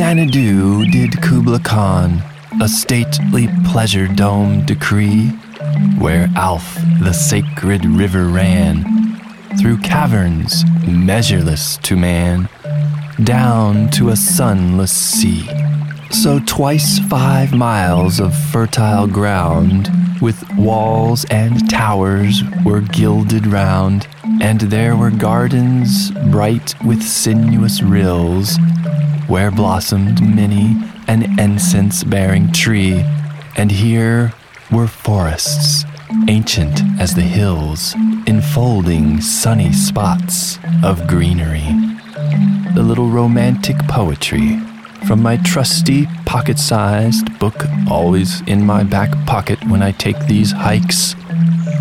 Xanadu 0.00 0.86
did 0.86 1.20
Kubla 1.20 1.60
Khan 1.60 2.22
a 2.62 2.66
stately 2.66 3.48
pleasure 3.66 4.08
dome 4.08 4.64
decree, 4.64 5.26
where 5.98 6.26
Alph 6.36 6.78
the 7.02 7.12
sacred 7.12 7.84
river 7.84 8.24
ran 8.24 8.82
through 9.60 9.76
caverns 9.80 10.64
measureless 10.86 11.76
to 11.82 11.96
man, 11.96 12.48
down 13.24 13.90
to 13.90 14.08
a 14.08 14.16
sunless 14.16 14.90
sea. 14.90 15.46
So 16.10 16.40
twice 16.46 16.98
five 17.00 17.52
miles 17.52 18.20
of 18.20 18.34
fertile 18.34 19.06
ground, 19.06 19.90
with 20.22 20.42
walls 20.56 21.26
and 21.26 21.68
towers, 21.68 22.42
were 22.64 22.80
gilded 22.80 23.46
round, 23.46 24.08
and 24.40 24.62
there 24.62 24.96
were 24.96 25.10
gardens 25.10 26.10
bright 26.30 26.74
with 26.86 27.02
sinuous 27.02 27.82
rills, 27.82 28.56
where 29.30 29.52
blossomed 29.52 30.20
many 30.20 30.76
an 31.06 31.38
incense 31.38 32.02
bearing 32.02 32.50
tree, 32.50 33.00
and 33.56 33.70
here 33.70 34.32
were 34.72 34.88
forests, 34.88 35.84
ancient 36.26 36.80
as 36.98 37.14
the 37.14 37.22
hills, 37.22 37.94
enfolding 38.26 39.20
sunny 39.20 39.72
spots 39.72 40.58
of 40.82 41.06
greenery. 41.06 41.64
The 42.74 42.82
little 42.82 43.08
romantic 43.08 43.78
poetry 43.86 44.58
from 45.06 45.22
my 45.22 45.36
trusty 45.36 46.06
pocket 46.26 46.58
sized 46.58 47.38
book, 47.38 47.66
always 47.88 48.40
in 48.48 48.66
my 48.66 48.82
back 48.82 49.10
pocket 49.26 49.64
when 49.68 49.80
I 49.80 49.92
take 49.92 50.18
these 50.26 50.50
hikes. 50.50 51.14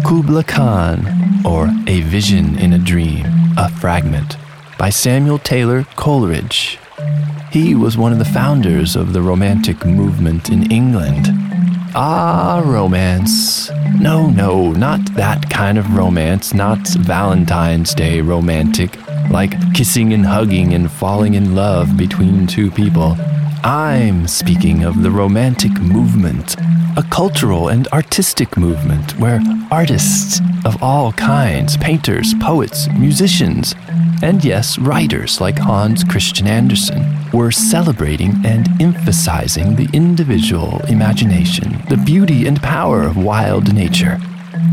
Kubla 0.05 0.43
Khan, 0.43 1.43
or 1.43 1.67
A 1.87 2.01
Vision 2.01 2.59
in 2.59 2.73
a 2.73 2.77
Dream, 2.77 3.25
a 3.57 3.69
fragment, 3.69 4.37
by 4.77 4.91
Samuel 4.91 5.39
Taylor 5.39 5.85
Coleridge. 5.95 6.77
He 7.51 7.73
was 7.73 7.97
one 7.97 8.11
of 8.11 8.19
the 8.19 8.25
founders 8.25 8.95
of 8.95 9.11
the 9.11 9.23
Romantic 9.23 9.83
movement 9.83 10.49
in 10.49 10.71
England. 10.71 11.29
Ah, 11.95 12.61
romance. 12.63 13.71
No, 13.99 14.29
no, 14.29 14.71
not 14.71 15.03
that 15.15 15.49
kind 15.49 15.79
of 15.79 15.95
romance, 15.95 16.53
not 16.53 16.77
Valentine's 16.89 17.95
Day 17.95 18.21
romantic, 18.21 18.95
like 19.31 19.51
kissing 19.73 20.13
and 20.13 20.27
hugging 20.27 20.75
and 20.75 20.91
falling 20.91 21.33
in 21.33 21.55
love 21.55 21.97
between 21.97 22.45
two 22.45 22.69
people. 22.69 23.17
I'm 23.63 24.27
speaking 24.27 24.83
of 24.83 25.01
the 25.01 25.09
Romantic 25.09 25.71
movement, 25.81 26.55
a 26.97 27.03
cultural 27.09 27.69
and 27.69 27.87
artistic 27.87 28.57
movement 28.57 29.17
where 29.17 29.41
artists 29.71 30.39
of 30.65 30.83
all 30.83 31.13
kinds, 31.13 31.77
painters, 31.77 32.35
poets, 32.35 32.87
musicians, 32.89 33.73
and 34.21 34.43
yes, 34.43 34.77
writers 34.77 35.39
like 35.39 35.57
Hans 35.57 36.03
Christian 36.03 36.47
Andersen, 36.47 37.05
were 37.31 37.51
celebrating 37.51 38.33
and 38.45 38.69
emphasizing 38.81 39.75
the 39.75 39.87
individual 39.93 40.81
imagination, 40.87 41.81
the 41.89 41.97
beauty 41.97 42.47
and 42.47 42.61
power 42.61 43.03
of 43.03 43.17
wild 43.17 43.73
nature, 43.73 44.19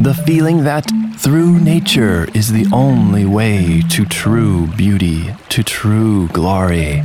the 0.00 0.14
feeling 0.26 0.64
that 0.64 0.90
through 1.16 1.58
nature 1.60 2.26
is 2.34 2.52
the 2.52 2.66
only 2.72 3.24
way 3.24 3.82
to 3.90 4.04
true 4.04 4.66
beauty, 4.76 5.32
to 5.50 5.62
true 5.62 6.28
glory. 6.28 7.02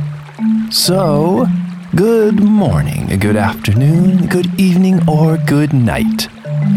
So, 0.70 1.46
good 1.94 2.42
morning, 2.42 3.18
good 3.18 3.36
afternoon, 3.36 4.26
good 4.26 4.58
evening, 4.60 5.08
or 5.08 5.38
good 5.38 5.72
night, 5.72 6.28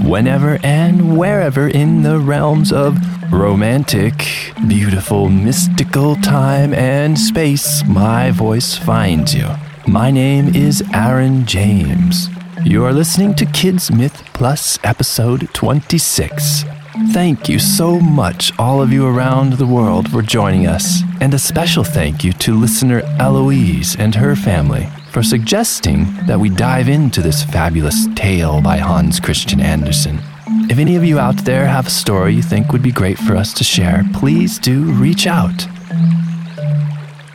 whenever 0.04 0.60
and 0.64 1.18
wherever 1.18 1.68
in 1.68 2.04
the 2.04 2.20
realms 2.20 2.72
of 2.72 2.98
romantic, 3.32 4.54
beautiful, 4.68 5.30
mystical 5.30 6.16
time 6.18 6.74
and 6.74 7.18
space 7.18 7.84
my 7.86 8.32
voice 8.32 8.78
finds 8.78 9.34
you. 9.34 9.48
My 9.88 10.12
name 10.12 10.56
is 10.56 10.84
Aaron 10.94 11.46
James. 11.46 12.30
You 12.64 12.84
are 12.86 12.94
listening 12.94 13.36
to 13.36 13.46
Kids 13.46 13.92
Myth 13.92 14.24
Plus, 14.34 14.80
episode 14.84 15.54
26. 15.54 16.64
Thank 17.12 17.50
you 17.50 17.60
so 17.60 18.00
much, 18.00 18.58
all 18.58 18.82
of 18.82 18.92
you 18.92 19.06
around 19.06 19.54
the 19.54 19.68
world, 19.68 20.10
for 20.10 20.22
joining 20.22 20.66
us. 20.66 21.02
And 21.20 21.34
a 21.34 21.40
special 21.40 21.84
thank 21.84 22.24
you 22.24 22.32
to 22.34 22.56
listener 22.56 23.02
Eloise 23.20 23.96
and 23.98 24.16
her 24.16 24.36
family 24.36 24.88
for 25.12 25.22
suggesting 25.22 26.06
that 26.26 26.40
we 26.40 26.50
dive 26.50 26.90
into 26.90 27.22
this 27.22 27.44
fabulous 27.44 28.08
tale 28.16 28.62
by 28.62 28.78
Hans 28.78 29.20
Christian 29.20 29.62
Andersen. 29.62 30.20
If 30.68 30.80
any 30.80 30.96
of 30.96 31.04
you 31.04 31.20
out 31.20 31.38
there 31.46 31.68
have 31.68 31.88
a 31.88 31.92
story 31.92 32.34
you 32.34 32.42
think 32.42 32.72
would 32.72 32.82
be 32.82 32.92
great 32.92 33.20
for 33.20 33.36
us 33.36 33.54
to 33.54 33.64
share, 33.64 34.04
please 34.14 34.58
do 34.58 34.92
reach 34.94 35.28
out. 35.28 35.68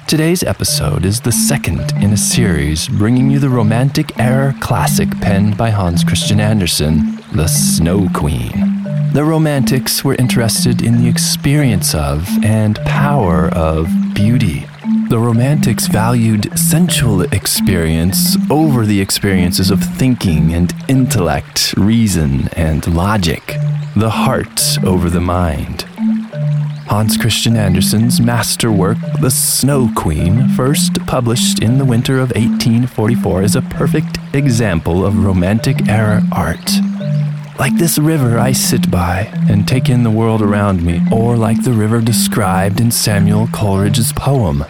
Today's 0.08 0.42
episode 0.42 1.04
is 1.04 1.20
the 1.20 1.30
second 1.30 1.92
in 2.02 2.12
a 2.12 2.16
series 2.16 2.88
bringing 2.88 3.30
you 3.30 3.38
the 3.38 3.48
Romantic 3.48 4.18
era 4.18 4.52
classic 4.60 5.08
penned 5.20 5.56
by 5.56 5.70
Hans 5.70 6.02
Christian 6.02 6.40
Andersen, 6.40 7.22
The 7.32 7.46
Snow 7.46 8.08
Queen. 8.12 8.82
The 9.12 9.24
Romantics 9.24 10.04
were 10.04 10.16
interested 10.16 10.82
in 10.82 10.98
the 10.98 11.08
experience 11.08 11.94
of 11.94 12.28
and 12.44 12.76
power 12.84 13.48
of 13.50 13.88
beauty. 14.12 14.66
The 15.10 15.18
Romantics 15.18 15.88
valued 15.88 16.56
sensual 16.56 17.22
experience 17.22 18.36
over 18.48 18.86
the 18.86 19.00
experiences 19.00 19.72
of 19.72 19.82
thinking 19.82 20.54
and 20.54 20.72
intellect, 20.86 21.74
reason 21.76 22.46
and 22.50 22.86
logic, 22.94 23.56
the 23.96 24.08
heart 24.08 24.78
over 24.84 25.10
the 25.10 25.20
mind. 25.20 25.82
Hans 26.86 27.16
Christian 27.16 27.56
Andersen's 27.56 28.20
masterwork, 28.20 28.98
The 29.20 29.32
Snow 29.32 29.90
Queen, 29.96 30.48
first 30.50 31.04
published 31.06 31.60
in 31.60 31.78
the 31.78 31.84
winter 31.84 32.20
of 32.20 32.30
1844, 32.36 33.42
is 33.42 33.56
a 33.56 33.62
perfect 33.62 34.16
example 34.32 35.04
of 35.04 35.24
Romantic 35.24 35.88
era 35.88 36.22
art. 36.30 36.70
Like 37.58 37.76
this 37.78 37.98
river 37.98 38.38
I 38.38 38.52
sit 38.52 38.88
by 38.92 39.22
and 39.48 39.66
take 39.66 39.88
in 39.88 40.04
the 40.04 40.10
world 40.12 40.40
around 40.40 40.84
me, 40.84 41.02
or 41.10 41.36
like 41.36 41.64
the 41.64 41.72
river 41.72 42.00
described 42.00 42.80
in 42.80 42.92
Samuel 42.92 43.48
Coleridge's 43.48 44.12
poem. 44.12 44.64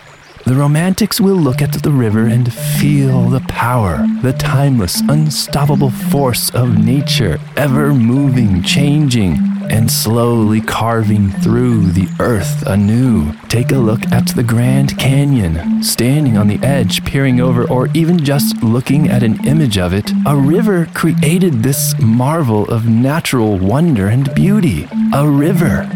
The 0.47 0.55
Romantics 0.55 1.21
will 1.21 1.37
look 1.37 1.61
at 1.63 1.73
the 1.73 1.91
river 1.93 2.27
and 2.27 2.53
feel 2.53 3.29
the 3.29 3.41
power, 3.41 4.07
the 4.23 4.33
timeless, 4.33 5.01
unstoppable 5.03 5.91
force 5.91 6.51
of 6.51 6.79
nature, 6.79 7.39
ever 7.57 7.95
moving, 7.95 8.63
changing, 8.63 9.39
and 9.71 9.91
slowly 9.91 10.61
carving 10.61 11.31
through 11.31 11.93
the 11.93 12.09
earth 12.19 12.67
anew. 12.67 13.33
Take 13.49 13.71
a 13.71 13.77
look 13.77 14.05
at 14.11 14.29
the 14.29 14.43
Grand 14.43 14.99
Canyon, 14.99 15.83
standing 15.83 16.37
on 16.37 16.49
the 16.49 16.59
edge, 16.65 17.05
peering 17.05 17.41
over, 17.41 17.71
or 17.71 17.89
even 17.95 18.19
just 18.19 18.63
looking 18.63 19.09
at 19.09 19.23
an 19.23 19.47
image 19.47 19.79
of 19.79 19.93
it. 19.93 20.11
A 20.27 20.35
river 20.35 20.87
created 20.95 21.63
this 21.63 21.95
marvel 22.01 22.65
of 22.69 22.89
natural 22.89 23.59
wonder 23.59 24.09
and 24.09 24.35
beauty. 24.35 24.89
A 25.15 25.29
river. 25.29 25.89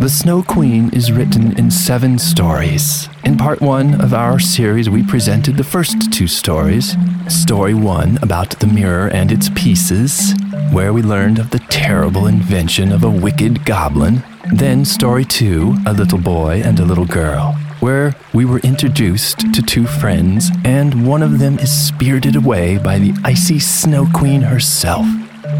The 0.00 0.08
Snow 0.10 0.42
Queen 0.42 0.92
is 0.92 1.10
written 1.12 1.58
in 1.58 1.70
seven 1.70 2.18
stories. 2.18 3.08
In 3.24 3.38
part 3.38 3.60
one 3.60 4.00
of 4.00 4.12
our 4.12 4.38
series, 4.38 4.90
we 4.90 5.02
presented 5.02 5.56
the 5.56 5.64
first 5.64 6.12
two 6.12 6.26
stories. 6.26 6.96
Story 7.28 7.72
one 7.72 8.18
about 8.20 8.50
the 8.60 8.66
mirror 8.66 9.08
and 9.08 9.32
its 9.32 9.48
pieces, 9.50 10.34
where 10.72 10.92
we 10.92 11.00
learned 11.00 11.38
of 11.38 11.50
the 11.50 11.58
terrible 11.70 12.26
invention 12.26 12.92
of 12.92 13.02
a 13.02 13.10
wicked 13.10 13.64
goblin. 13.64 14.22
Then, 14.52 14.84
story 14.84 15.24
two, 15.24 15.76
a 15.86 15.92
little 15.94 16.18
boy 16.18 16.60
and 16.62 16.78
a 16.78 16.84
little 16.84 17.06
girl, 17.06 17.52
where 17.80 18.14
we 18.34 18.44
were 18.44 18.60
introduced 18.60 19.54
to 19.54 19.62
two 19.62 19.86
friends, 19.86 20.50
and 20.64 21.06
one 21.06 21.22
of 21.22 21.38
them 21.38 21.58
is 21.58 21.72
spirited 21.72 22.36
away 22.36 22.76
by 22.78 22.98
the 22.98 23.14
icy 23.24 23.58
Snow 23.58 24.06
Queen 24.12 24.42
herself. 24.42 25.06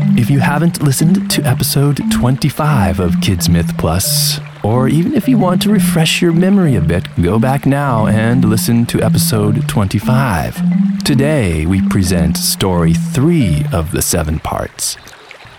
If 0.06 0.30
you 0.30 0.38
haven't 0.38 0.82
listened 0.82 1.30
to 1.32 1.42
episode 1.42 2.00
25 2.12 3.00
of 3.00 3.20
Kids 3.20 3.48
Myth 3.48 3.76
Plus, 3.76 4.38
or 4.62 4.86
even 4.86 5.14
if 5.14 5.26
you 5.26 5.38
want 5.38 5.60
to 5.62 5.70
refresh 5.70 6.22
your 6.22 6.32
memory 6.32 6.76
a 6.76 6.80
bit, 6.80 7.08
go 7.20 7.38
back 7.40 7.66
now 7.66 8.06
and 8.06 8.44
listen 8.44 8.86
to 8.86 9.02
episode 9.02 9.68
25. 9.68 11.02
Today 11.02 11.66
we 11.66 11.86
present 11.88 12.36
story 12.36 12.94
3 12.94 13.64
of 13.72 13.90
the 13.90 14.02
seven 14.02 14.38
parts 14.38 14.96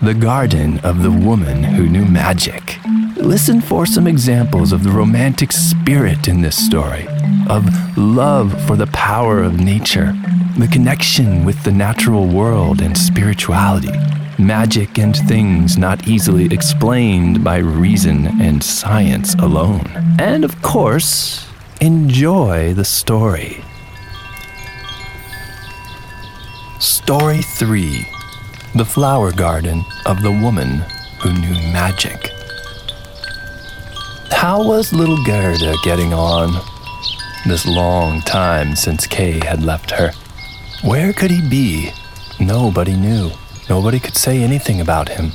The 0.02 0.14
Garden 0.14 0.80
of 0.80 1.04
the 1.04 1.12
Woman 1.12 1.64
Who 1.64 1.90
Knew 1.90 2.06
Magic. 2.06 2.78
Listen 3.18 3.60
for 3.60 3.86
some 3.86 4.08
examples 4.08 4.72
of 4.72 4.84
the 4.84 4.92
romantic 4.92 5.52
spirit 5.52 6.30
in 6.30 6.42
this 6.42 6.64
story, 6.64 7.08
of 7.50 7.98
love 7.98 8.66
for 8.66 8.78
the 8.78 8.88
power 8.88 9.42
of 9.42 9.60
nature, 9.60 10.14
the 10.58 10.70
connection 10.72 11.44
with 11.44 11.62
the 11.64 11.72
natural 11.72 12.28
world 12.28 12.82
and 12.82 12.98
spirituality 12.98 13.92
magic 14.40 14.98
and 14.98 15.16
things 15.16 15.78
not 15.78 16.08
easily 16.08 16.46
explained 16.46 17.44
by 17.44 17.58
reason 17.58 18.28
and 18.42 18.64
science 18.64 19.36
alone. 19.36 19.86
And 20.20 20.44
of 20.44 20.62
course, 20.62 21.48
enjoy 21.82 22.74
the 22.74 22.86
story. 22.86 23.64
Story 26.80 27.42
3 27.42 28.08
The 28.76 28.86
Flower 28.86 29.32
Garden 29.32 29.84
of 30.06 30.22
the 30.22 30.32
Woman 30.32 30.84
Who 31.22 31.34
Knew 31.34 31.56
Magic. 31.72 32.32
How 34.32 34.64
was 34.64 34.94
little 34.94 35.24
Gerda 35.24 35.76
getting 35.84 36.14
on? 36.14 36.62
this 37.46 37.68
long 37.68 38.22
time 38.22 38.76
since 38.76 39.06
Kay 39.06 39.40
had 39.46 39.64
left 39.64 39.92
her. 39.92 40.12
Where 40.84 41.14
could 41.14 41.30
he 41.30 41.48
be? 41.48 41.92
Nobody 42.40 42.96
knew. 42.96 43.30
Nobody 43.70 44.00
could 44.00 44.16
say 44.16 44.44
anything 44.44 44.80
about 44.80 45.10
him. 45.10 45.32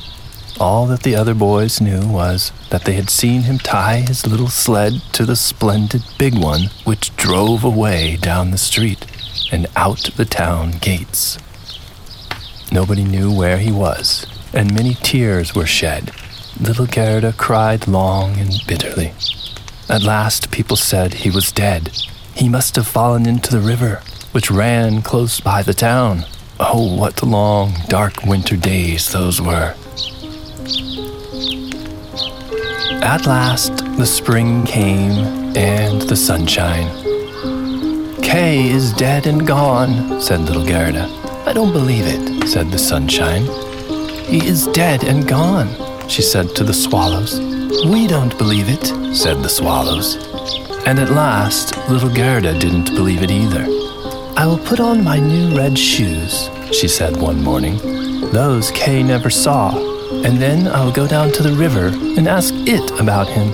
All 0.60 0.86
that 0.86 1.02
the 1.02 1.16
other 1.16 1.34
boys 1.34 1.80
knew 1.80 2.06
was 2.06 2.52
that 2.70 2.84
they 2.84 2.92
had 2.92 3.10
seen 3.10 3.42
him 3.42 3.58
tie 3.58 4.04
his 4.06 4.26
little 4.26 4.48
sled 4.48 5.00
to 5.12 5.24
the 5.24 5.34
splendid 5.34 6.02
big 6.18 6.38
one 6.38 6.70
which 6.84 7.16
drove 7.16 7.64
away 7.64 8.16
down 8.16 8.50
the 8.50 8.58
street 8.58 9.06
and 9.50 9.66
out 9.74 10.10
the 10.16 10.24
town 10.24 10.72
gates. 10.80 11.38
Nobody 12.70 13.04
knew 13.04 13.34
where 13.34 13.58
he 13.58 13.72
was, 13.72 14.26
and 14.52 14.74
many 14.74 14.94
tears 14.94 15.54
were 15.54 15.66
shed. 15.66 16.12
Little 16.60 16.86
Gerda 16.86 17.32
cried 17.32 17.88
long 17.88 18.38
and 18.38 18.52
bitterly. 18.66 19.12
At 19.88 20.02
last, 20.02 20.52
people 20.52 20.76
said 20.76 21.14
he 21.14 21.30
was 21.30 21.50
dead. 21.50 21.90
He 22.34 22.48
must 22.48 22.76
have 22.76 22.86
fallen 22.86 23.26
into 23.26 23.50
the 23.50 23.66
river, 23.66 24.02
which 24.30 24.50
ran 24.50 25.02
close 25.02 25.40
by 25.40 25.62
the 25.62 25.74
town. 25.74 26.26
Oh, 26.62 26.94
what 26.94 27.22
long, 27.22 27.72
dark 27.88 28.22
winter 28.24 28.54
days 28.54 29.10
those 29.10 29.40
were. 29.40 29.74
At 33.02 33.24
last, 33.24 33.78
the 33.96 34.04
spring 34.04 34.66
came 34.66 35.56
and 35.56 36.02
the 36.02 36.16
sunshine. 36.16 36.86
Kay 38.22 38.68
is 38.68 38.92
dead 38.92 39.26
and 39.26 39.46
gone, 39.46 40.20
said 40.20 40.40
little 40.40 40.66
Gerda. 40.66 41.06
I 41.46 41.54
don't 41.54 41.72
believe 41.72 42.04
it, 42.06 42.46
said 42.46 42.70
the 42.70 42.78
sunshine. 42.78 43.46
He 44.26 44.46
is 44.46 44.66
dead 44.66 45.02
and 45.04 45.26
gone, 45.26 45.68
she 46.10 46.20
said 46.20 46.54
to 46.56 46.62
the 46.62 46.74
swallows. 46.74 47.40
We 47.86 48.06
don't 48.06 48.36
believe 48.36 48.68
it, 48.68 49.16
said 49.16 49.42
the 49.42 49.48
swallows. 49.48 50.16
And 50.86 50.98
at 50.98 51.08
last, 51.08 51.78
little 51.88 52.14
Gerda 52.14 52.58
didn't 52.58 52.94
believe 52.94 53.22
it 53.22 53.30
either. 53.30 53.79
I 54.40 54.46
will 54.46 54.56
put 54.56 54.80
on 54.80 55.04
my 55.04 55.18
new 55.18 55.54
red 55.54 55.78
shoes, 55.78 56.48
she 56.72 56.88
said 56.88 57.14
one 57.14 57.44
morning. 57.44 57.76
Those 58.30 58.70
Kay 58.70 59.02
never 59.02 59.28
saw, 59.28 59.68
and 60.24 60.38
then 60.38 60.66
I 60.66 60.82
will 60.82 60.92
go 60.92 61.06
down 61.06 61.30
to 61.32 61.42
the 61.42 61.52
river 61.52 61.88
and 61.88 62.26
ask 62.26 62.54
it 62.56 62.98
about 62.98 63.28
him. 63.28 63.50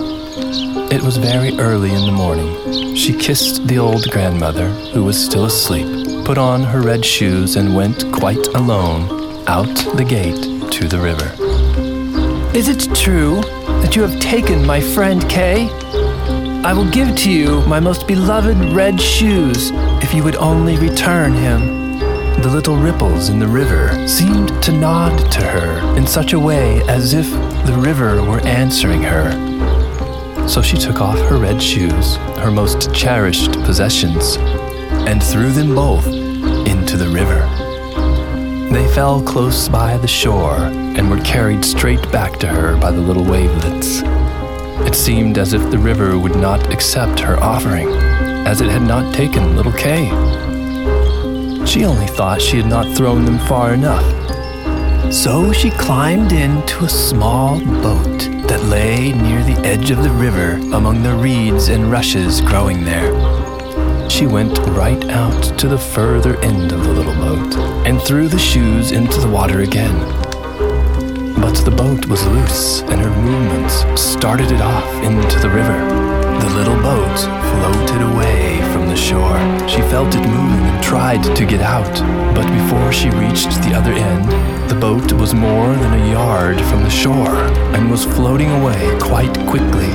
It 0.93 1.03
was 1.03 1.17
very 1.17 1.59
early 1.59 1.93
in 1.93 2.07
the 2.07 2.13
morning. 2.13 2.95
She 2.95 3.13
kissed 3.13 3.67
the 3.67 3.81
old 3.81 4.09
grandmother, 4.13 4.69
who 4.95 5.03
was 5.03 5.21
still 5.21 5.47
asleep, 5.47 6.25
put 6.25 6.39
on 6.39 6.63
her 6.63 6.83
red 6.83 7.05
shoes, 7.05 7.57
and 7.57 7.75
went 7.75 8.13
quite 8.13 8.47
alone 8.55 9.43
out 9.49 9.67
the 9.97 10.05
gate 10.05 10.71
to 10.71 10.87
the 10.87 11.01
river. 11.01 11.35
Is 12.57 12.69
it 12.69 12.95
true 12.95 13.41
that 13.83 13.97
you 13.97 14.03
have 14.03 14.21
taken 14.21 14.65
my 14.65 14.81
friend 14.81 15.29
Kay? 15.29 15.67
I 16.65 16.73
will 16.73 16.91
give 16.91 17.15
to 17.17 17.31
you 17.31 17.61
my 17.67 17.81
most 17.81 18.07
beloved 18.07 18.57
red 18.73 19.01
shoes 19.01 19.71
if 20.03 20.13
you 20.13 20.25
would 20.25 20.37
only 20.37 20.77
return 20.77 21.33
him. 21.33 22.01
The 22.43 22.51
little 22.51 22.77
ripples 22.77 23.29
in 23.29 23.39
the 23.39 23.47
river 23.47 24.07
seemed 24.07 24.63
to 24.63 24.73
nod 24.73 25.17
to 25.33 25.43
her 25.43 25.97
in 25.97 26.07
such 26.07 26.33
a 26.33 26.39
way 26.39 26.83
as 26.89 27.15
if 27.15 27.31
the 27.67 27.77
river 27.79 28.23
were 28.23 28.41
answering 28.41 29.03
her. 29.03 29.31
So 30.49 30.63
she 30.63 30.77
took 30.77 31.01
off 31.01 31.19
her 31.29 31.39
red 31.39 31.63
shoes, 31.63 32.17
her 32.39 32.51
most 32.51 32.95
cherished 32.95 33.53
possessions, 33.63 34.37
and 35.07 35.23
threw 35.23 35.51
them 35.51 35.75
both 35.75 36.07
into 36.07 36.97
the 36.97 37.09
river. 37.09 37.41
They 38.73 38.87
fell 38.95 39.23
close 39.23 39.69
by 39.69 39.97
the 39.97 40.09
shore 40.09 40.57
and 40.57 41.11
were 41.11 41.21
carried 41.21 41.65
straight 41.65 42.11
back 42.11 42.39
to 42.41 42.47
her 42.47 42.77
by 42.77 42.91
the 42.91 43.01
little 43.01 43.25
wavelets. 43.25 44.03
It 44.85 44.95
seemed 44.95 45.39
as 45.39 45.53
if 45.53 45.71
the 45.71 45.79
river 45.79 46.19
would 46.19 46.37
not 46.37 46.73
accept 46.73 47.21
her 47.21 47.43
offering, 47.43 47.89
as 48.47 48.61
it 48.61 48.69
had 48.69 48.83
not 48.83 49.15
taken 49.15 49.57
little 49.57 49.73
Kay. 49.73 50.07
She 51.67 51.85
only 51.85 52.07
thought 52.07 52.43
she 52.43 52.59
had 52.59 52.67
not 52.67 52.97
thrown 52.97 53.25
them 53.25 53.39
far 53.41 53.73
enough. 53.73 54.05
So 55.13 55.53
she 55.53 55.71
climbed 55.71 56.33
into 56.33 56.85
a 56.85 56.89
small 56.89 57.61
boat 57.61 58.21
that 58.49 58.65
lay 58.65 59.13
near 59.13 59.43
the 59.43 59.61
edge 59.67 59.91
of 59.91 60.03
the 60.03 60.11
river 60.11 60.53
among 60.75 61.03
the 61.03 61.15
reeds 61.15 61.69
and 61.69 61.91
rushes 61.91 62.41
growing 62.41 62.85
there. 62.85 63.13
She 64.09 64.27
went 64.27 64.59
right 64.69 65.05
out 65.11 65.59
to 65.59 65.69
the 65.69 65.79
further 65.79 66.37
end 66.41 66.73
of 66.73 66.85
the 66.85 66.93
little 66.93 67.15
boat 67.15 67.57
and 67.87 68.01
threw 68.01 68.29
the 68.29 68.39
shoes 68.39 68.93
into 68.93 69.21
the 69.21 69.29
water 69.29 69.61
again. 69.61 70.26
But 71.39 71.57
the 71.65 71.71
boat 71.71 72.07
was 72.07 72.27
loose 72.27 72.81
and 72.83 73.01
her 73.01 73.11
movements 73.11 73.85
started 74.01 74.51
it 74.51 74.61
off 74.61 74.91
into 75.03 75.39
the 75.39 75.51
river. 75.51 75.79
The 76.41 76.55
little 76.55 76.77
boat 76.77 77.19
floated 77.19 78.03
away 78.03 78.61
from 78.73 78.89
the 78.89 78.97
shore. 78.97 79.39
She 79.69 79.83
felt 79.83 80.15
it 80.15 80.27
moving 80.27 80.65
and 80.65 80.83
tried 80.83 81.23
to 81.23 81.45
get 81.45 81.61
out, 81.61 81.95
but 82.35 82.51
before 82.53 82.93
she 82.93 83.11
reached 83.11 83.51
the 83.63 83.75
other 83.75 83.93
end, 83.93 84.71
the 84.71 84.75
boat 84.75 85.13
was 85.13 85.35
more 85.35 85.75
than 85.75 86.01
a 86.01 86.13
yard 86.13 86.61
from 86.63 86.83
the 86.83 86.91
shore 86.91 87.37
and 87.75 87.91
was 87.91 88.05
floating 88.05 88.51
away 88.51 88.97
quite 89.01 89.35
quickly. 89.47 89.93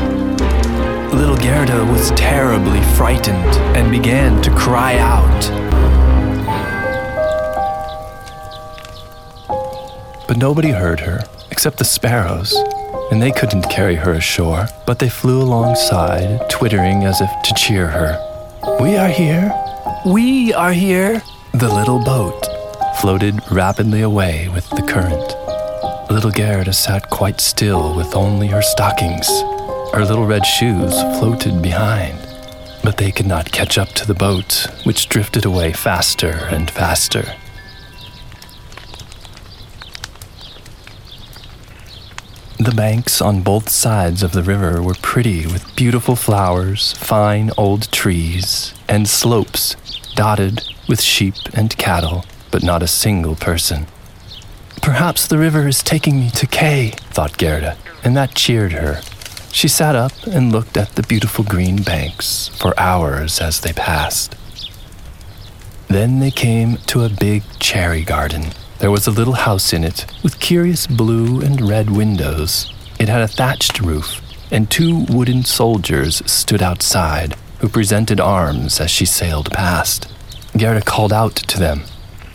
Little 1.11 1.37
Gerda 1.37 1.83
was 1.91 2.11
terribly 2.11 2.81
frightened 2.95 3.55
and 3.75 3.91
began 3.91 4.41
to 4.43 4.51
cry 4.51 4.97
out. 4.97 5.70
But 10.31 10.37
nobody 10.37 10.69
heard 10.69 11.01
her 11.01 11.25
except 11.51 11.77
the 11.77 11.83
sparrows 11.83 12.55
and 13.11 13.21
they 13.21 13.33
couldn't 13.33 13.69
carry 13.69 13.95
her 13.95 14.13
ashore, 14.13 14.65
but 14.87 14.97
they 14.97 15.09
flew 15.09 15.41
alongside, 15.41 16.49
twittering 16.49 17.03
as 17.03 17.19
if 17.19 17.29
to 17.43 17.53
cheer 17.55 17.85
her. 17.85 18.17
We 18.79 18.95
are 18.95 19.09
here! 19.09 19.53
We 20.05 20.53
are 20.53 20.71
here! 20.71 21.21
The 21.53 21.67
little 21.67 22.01
boat 22.01 22.47
floated 23.01 23.41
rapidly 23.51 24.03
away 24.03 24.47
with 24.47 24.69
the 24.69 24.83
current. 24.83 25.35
Little 26.09 26.31
Gerda 26.31 26.71
sat 26.71 27.09
quite 27.09 27.41
still 27.41 27.93
with 27.93 28.15
only 28.15 28.47
her 28.47 28.61
stockings. 28.61 29.27
Her 29.91 30.05
little 30.05 30.25
red 30.25 30.45
shoes 30.45 30.93
floated 31.19 31.61
behind, 31.61 32.17
but 32.85 32.95
they 32.95 33.11
could 33.11 33.27
not 33.27 33.51
catch 33.51 33.77
up 33.77 33.89
to 33.95 34.07
the 34.07 34.13
boat, 34.13 34.65
which 34.85 35.09
drifted 35.09 35.43
away 35.43 35.73
faster 35.73 36.47
and 36.49 36.71
faster. 36.71 37.35
The 42.61 42.75
banks 42.75 43.23
on 43.23 43.41
both 43.41 43.69
sides 43.69 44.21
of 44.21 44.33
the 44.33 44.43
river 44.43 44.83
were 44.83 44.93
pretty 45.01 45.47
with 45.47 45.75
beautiful 45.75 46.15
flowers, 46.15 46.93
fine 46.93 47.49
old 47.57 47.91
trees, 47.91 48.75
and 48.87 49.09
slopes 49.09 49.75
dotted 50.13 50.61
with 50.87 51.01
sheep 51.01 51.33
and 51.55 51.75
cattle, 51.75 52.23
but 52.51 52.61
not 52.61 52.83
a 52.83 52.87
single 52.87 53.33
person. 53.35 53.87
Perhaps 54.79 55.25
the 55.25 55.39
river 55.39 55.67
is 55.67 55.81
taking 55.81 56.19
me 56.19 56.29
to 56.29 56.45
Kay, 56.45 56.91
thought 57.09 57.39
Gerda, 57.39 57.79
and 58.03 58.15
that 58.15 58.35
cheered 58.35 58.73
her. 58.73 59.01
She 59.51 59.67
sat 59.67 59.95
up 59.95 60.11
and 60.27 60.51
looked 60.51 60.77
at 60.77 60.89
the 60.89 61.01
beautiful 61.01 61.43
green 61.43 61.81
banks 61.81 62.49
for 62.49 62.79
hours 62.79 63.41
as 63.41 63.61
they 63.61 63.73
passed. 63.73 64.35
Then 65.87 66.19
they 66.19 66.29
came 66.29 66.77
to 66.85 67.05
a 67.05 67.09
big 67.09 67.41
cherry 67.57 68.03
garden 68.03 68.51
there 68.81 68.89
was 68.89 69.05
a 69.05 69.11
little 69.11 69.33
house 69.33 69.73
in 69.73 69.83
it 69.83 70.07
with 70.23 70.39
curious 70.39 70.87
blue 70.87 71.39
and 71.39 71.61
red 71.61 71.91
windows. 71.91 72.73
It 72.99 73.09
had 73.09 73.21
a 73.21 73.27
thatched 73.27 73.79
roof, 73.79 74.19
and 74.49 74.69
two 74.69 75.05
wooden 75.07 75.43
soldiers 75.43 76.23
stood 76.25 76.63
outside 76.63 77.35
who 77.59 77.69
presented 77.69 78.19
arms 78.19 78.79
as 78.79 78.89
she 78.89 79.05
sailed 79.05 79.51
past. 79.51 80.11
Gerda 80.57 80.81
called 80.81 81.13
out 81.13 81.35
to 81.35 81.59
them. 81.59 81.83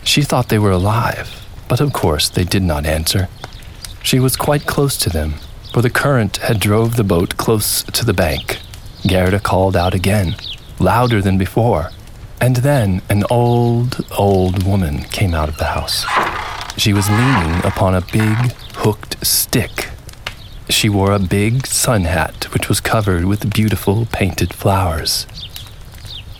She 0.05 0.21
thought 0.21 0.47
they 0.47 0.57
were 0.57 0.71
alive, 0.71 1.45
but 1.67 1.81
of 1.81 1.91
course 1.91 2.29
they 2.29 2.45
did 2.45 2.63
not 2.63 2.85
answer. 2.85 3.27
She 4.01 4.17
was 4.17 4.37
quite 4.37 4.65
close 4.65 4.95
to 4.99 5.09
them, 5.09 5.33
for 5.73 5.81
the 5.81 5.89
current 5.89 6.37
had 6.37 6.61
drove 6.61 6.95
the 6.95 7.03
boat 7.03 7.35
close 7.35 7.83
to 7.83 8.05
the 8.05 8.13
bank. 8.13 8.59
Gerda 9.05 9.41
called 9.41 9.75
out 9.75 9.93
again, 9.93 10.37
louder 10.79 11.21
than 11.21 11.37
before, 11.37 11.91
and 12.39 12.57
then 12.57 13.01
an 13.09 13.25
old, 13.29 14.05
old 14.17 14.63
woman 14.63 15.03
came 15.03 15.33
out 15.33 15.49
of 15.49 15.57
the 15.57 15.65
house. 15.65 16.05
She 16.77 16.93
was 16.93 17.09
leaning 17.09 17.65
upon 17.65 17.95
a 17.95 18.01
big, 18.01 18.51
hooked 18.75 19.25
stick. 19.25 19.89
She 20.69 20.89
wore 20.89 21.11
a 21.11 21.19
big 21.19 21.65
sun 21.65 22.03
hat 22.03 22.53
which 22.53 22.69
was 22.69 22.79
covered 22.79 23.25
with 23.25 23.51
beautiful 23.51 24.05
painted 24.11 24.53
flowers. 24.53 25.25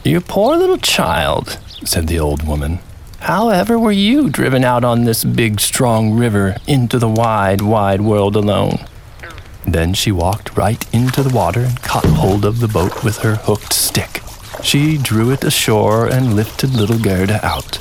You 0.03 0.21
poor 0.21 0.55
little 0.55 0.77
child, 0.77 1.57
said 1.83 2.07
the 2.07 2.19
old 2.19 2.47
woman. 2.47 2.79
However 3.19 3.79
were 3.79 3.91
you 3.91 4.29
driven 4.29 4.63
out 4.63 4.83
on 4.83 5.05
this 5.05 5.23
big, 5.23 5.59
strong 5.59 6.13
river 6.13 6.55
into 6.67 6.99
the 6.99 7.09
wide, 7.09 7.61
wide 7.61 8.01
world 8.01 8.35
alone? 8.35 8.85
Then 9.65 9.93
she 9.93 10.11
walked 10.11 10.55
right 10.55 10.85
into 10.93 11.23
the 11.23 11.35
water 11.35 11.61
and 11.61 11.81
caught 11.81 12.05
hold 12.05 12.45
of 12.45 12.59
the 12.59 12.67
boat 12.67 13.03
with 13.03 13.17
her 13.17 13.35
hooked 13.35 13.73
stick. 13.73 14.21
She 14.63 14.97
drew 14.97 15.31
it 15.31 15.43
ashore 15.43 16.05
and 16.05 16.35
lifted 16.35 16.75
little 16.75 16.99
Gerda 16.99 17.43
out. 17.45 17.79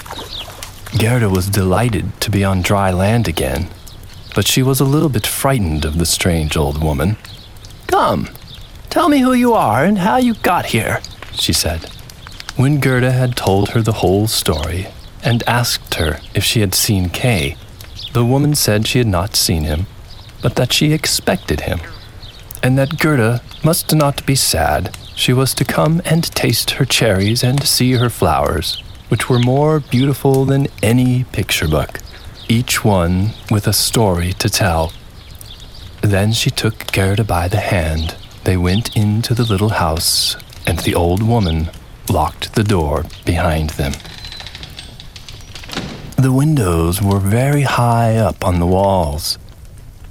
Gerda 0.98 1.28
was 1.28 1.48
delighted 1.48 2.18
to 2.20 2.30
be 2.30 2.42
on 2.42 2.62
dry 2.62 2.90
land 2.90 3.28
again, 3.28 3.68
but 4.34 4.46
she 4.46 4.62
was 4.62 4.80
a 4.80 4.84
little 4.84 5.08
bit 5.08 5.26
frightened 5.26 5.84
of 5.84 5.98
the 5.98 6.06
strange 6.06 6.56
old 6.56 6.82
woman. 6.82 7.16
Come, 7.86 8.30
tell 8.88 9.08
me 9.08 9.18
who 9.18 9.32
you 9.34 9.52
are 9.52 9.84
and 9.84 9.98
how 9.98 10.16
you 10.16 10.34
got 10.34 10.66
here, 10.66 11.00
she 11.32 11.52
said. 11.52 11.90
When 12.56 12.80
Gerda 12.80 13.12
had 13.12 13.36
told 13.36 13.70
her 13.70 13.82
the 13.82 14.00
whole 14.00 14.26
story 14.26 14.86
and 15.22 15.42
asked 15.46 15.96
her 15.96 16.20
if 16.34 16.44
she 16.44 16.60
had 16.60 16.74
seen 16.74 17.10
Kay, 17.10 17.56
the 18.14 18.24
woman 18.24 18.54
said 18.54 18.86
she 18.86 18.98
had 18.98 19.06
not 19.06 19.36
seen 19.36 19.64
him, 19.64 19.86
but 20.40 20.54
that 20.56 20.72
she 20.72 20.92
expected 20.92 21.62
him, 21.62 21.80
and 22.62 22.78
that 22.78 22.98
Gerda 22.98 23.42
must 23.62 23.94
not 23.94 24.24
be 24.24 24.34
sad. 24.34 24.96
She 25.14 25.32
was 25.32 25.52
to 25.54 25.64
come 25.64 26.00
and 26.04 26.24
taste 26.34 26.72
her 26.72 26.84
cherries 26.84 27.42
and 27.42 27.62
see 27.62 27.92
her 27.92 28.08
flowers, 28.08 28.82
which 29.08 29.28
were 29.28 29.38
more 29.38 29.80
beautiful 29.80 30.44
than 30.44 30.68
any 30.82 31.24
picture 31.24 31.68
book, 31.68 32.00
each 32.48 32.84
one 32.84 33.30
with 33.50 33.66
a 33.66 33.72
story 33.72 34.32
to 34.34 34.48
tell. 34.48 34.92
Then 36.00 36.32
she 36.32 36.50
took 36.50 36.92
Gerda 36.92 37.24
by 37.24 37.48
the 37.48 37.60
hand. 37.60 38.16
They 38.44 38.56
went 38.56 38.96
into 38.96 39.34
the 39.34 39.44
little 39.44 39.70
house, 39.70 40.36
and 40.66 40.78
the 40.80 40.94
old 40.94 41.22
woman 41.22 41.70
locked 42.08 42.54
the 42.54 42.64
door 42.64 43.04
behind 43.24 43.70
them. 43.70 43.92
The 46.16 46.32
windows 46.32 47.02
were 47.02 47.18
very 47.18 47.62
high 47.62 48.16
up 48.16 48.44
on 48.44 48.58
the 48.58 48.66
walls, 48.66 49.38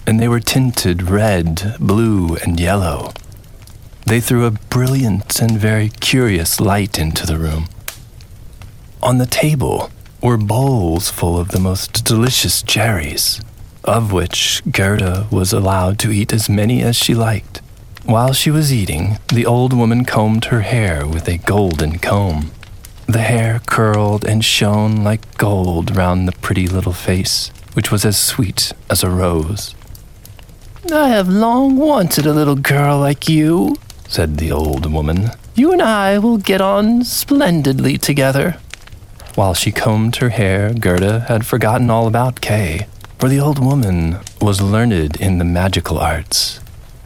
and 0.05 0.19
they 0.19 0.27
were 0.27 0.39
tinted 0.39 1.09
red, 1.09 1.75
blue, 1.79 2.35
and 2.35 2.59
yellow. 2.59 3.11
They 4.05 4.19
threw 4.19 4.45
a 4.45 4.51
brilliant 4.51 5.41
and 5.41 5.57
very 5.57 5.89
curious 5.89 6.59
light 6.59 6.99
into 6.99 7.25
the 7.25 7.39
room. 7.39 7.67
On 9.05 9.19
the 9.19 9.27
table 9.27 9.91
were 10.19 10.35
bowls 10.35 11.12
full 11.12 11.38
of 11.39 11.50
the 11.50 11.59
most 11.59 12.03
delicious 12.03 12.63
cherries, 12.63 13.39
of 13.83 14.12
which 14.12 14.63
Gerda 14.71 15.27
was 15.29 15.53
allowed 15.53 16.00
to 16.00 16.12
eat 16.12 16.33
as 16.33 16.50
many 16.50 16.81
as 16.81 16.95
she 16.95 17.13
liked. 17.13 17.62
While 18.05 18.33
she 18.33 18.50
was 18.50 18.74
eating, 18.74 19.19
the 19.27 19.45
old 19.45 19.74
woman 19.74 20.05
combed 20.05 20.45
her 20.45 20.62
hair 20.62 21.05
with 21.05 21.27
a 21.27 21.38
golden 21.38 22.00
comb. 22.00 22.50
The 23.05 23.19
hair 23.19 23.62
curled 23.67 24.25
and 24.25 24.43
shone 24.43 25.03
like 25.03 25.38
gold 25.38 25.95
round 25.95 26.27
the 26.27 26.39
pretty 26.41 26.67
little 26.67 26.91
face, 26.91 27.51
which 27.74 27.91
was 27.91 28.05
as 28.05 28.17
sweet 28.17 28.74
as 28.89 29.03
a 29.03 29.09
rose. 29.12 29.75
I 30.91 31.09
have 31.09 31.29
long 31.29 31.77
wanted 31.77 32.25
a 32.25 32.33
little 32.33 32.55
girl 32.55 32.97
like 32.97 33.29
you, 33.29 33.75
said 34.07 34.38
the 34.38 34.51
old 34.51 34.91
woman. 34.91 35.29
You 35.53 35.71
and 35.74 35.81
I 35.83 36.17
will 36.17 36.39
get 36.39 36.59
on 36.59 37.03
splendidly 37.03 38.00
together. 38.00 38.57
While 39.35 39.53
she 39.53 39.71
combed 39.71 40.17
her 40.17 40.29
hair, 40.29 40.73
Gerda 40.73 41.21
had 41.27 41.45
forgotten 41.45 41.89
all 41.89 42.07
about 42.07 42.41
Kay, 42.41 42.87
for 43.19 43.29
the 43.29 43.39
old 43.39 43.59
woman 43.59 44.19
was 44.41 44.61
learned 44.61 45.17
in 45.17 45.37
the 45.37 45.45
magical 45.45 45.99
arts 45.99 46.59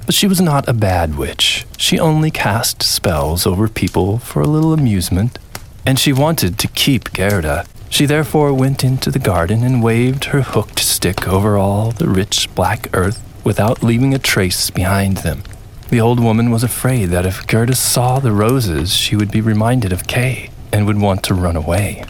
but 0.09 0.15
she 0.15 0.25
was 0.25 0.41
not 0.41 0.67
a 0.67 0.73
bad 0.73 1.19
witch. 1.19 1.67
She 1.77 1.99
only 1.99 2.31
cast 2.31 2.81
spells 2.81 3.45
over 3.45 3.67
people 3.67 4.17
for 4.17 4.41
a 4.41 4.47
little 4.47 4.73
amusement, 4.73 5.37
and 5.85 5.99
she 5.99 6.11
wanted 6.11 6.57
to 6.57 6.67
keep 6.69 7.13
Gerda. 7.13 7.67
She 7.91 8.07
therefore 8.07 8.51
went 8.51 8.83
into 8.83 9.11
the 9.11 9.19
garden 9.19 9.63
and 9.63 9.83
waved 9.83 10.25
her 10.25 10.41
hooked 10.41 10.79
stick 10.79 11.27
over 11.27 11.59
all 11.59 11.91
the 11.91 12.07
rich 12.07 12.49
black 12.55 12.89
earth 12.91 13.21
without 13.43 13.83
leaving 13.83 14.15
a 14.15 14.17
trace 14.17 14.71
behind 14.71 15.17
them. 15.17 15.43
The 15.89 16.01
old 16.01 16.19
woman 16.19 16.49
was 16.49 16.63
afraid 16.63 17.09
that 17.09 17.27
if 17.27 17.45
Gerda 17.45 17.75
saw 17.75 18.19
the 18.19 18.31
roses, 18.31 18.91
she 18.91 19.15
would 19.15 19.29
be 19.29 19.41
reminded 19.41 19.93
of 19.93 20.07
Kay 20.07 20.49
and 20.73 20.87
would 20.87 20.99
want 20.99 21.21
to 21.25 21.35
run 21.35 21.55
away. 21.55 22.03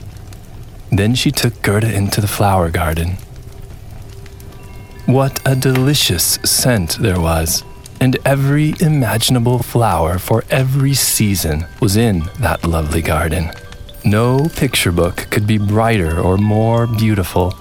Then 0.91 1.15
she 1.15 1.31
took 1.31 1.62
Gerda 1.62 1.93
into 1.93 2.22
the 2.22 2.27
flower 2.27 2.69
garden. 2.69 3.17
What 5.05 5.39
a 5.46 5.55
delicious 5.55 6.39
scent 6.43 6.98
there 7.00 7.19
was! 7.19 7.63
and 8.00 8.17
every 8.25 8.74
imaginable 8.79 9.60
flower 9.60 10.17
for 10.17 10.43
every 10.50 10.93
season 10.93 11.65
was 11.81 11.98
in 11.98 12.24
that 12.39 12.65
lovely 12.65 13.01
garden. 13.01 13.51
No 14.05 14.48
picture 14.55 14.91
book 14.91 15.27
could 15.29 15.46
be 15.46 15.58
brighter 15.58 16.19
or 16.19 16.38
more 16.38 16.88
beautiful. 16.88 17.53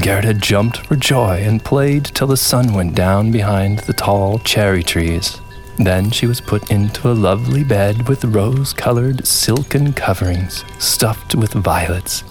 Gerda 0.00 0.34
jumped 0.34 0.86
for 0.86 0.94
joy 0.94 1.42
and 1.42 1.64
played 1.64 2.04
till 2.04 2.28
the 2.28 2.36
sun 2.36 2.72
went 2.72 2.94
down 2.94 3.32
behind 3.32 3.80
the 3.80 3.92
tall 3.92 4.38
cherry 4.38 4.84
trees. 4.84 5.40
Then 5.76 6.10
she 6.10 6.26
was 6.26 6.40
put 6.40 6.70
into 6.70 7.10
a 7.10 7.12
lovely 7.12 7.64
bed 7.64 8.08
with 8.08 8.24
rose 8.24 8.72
colored 8.72 9.26
silken 9.26 9.92
coverings 9.92 10.64
stuffed 10.78 11.34
with 11.34 11.52
violets. 11.52 12.22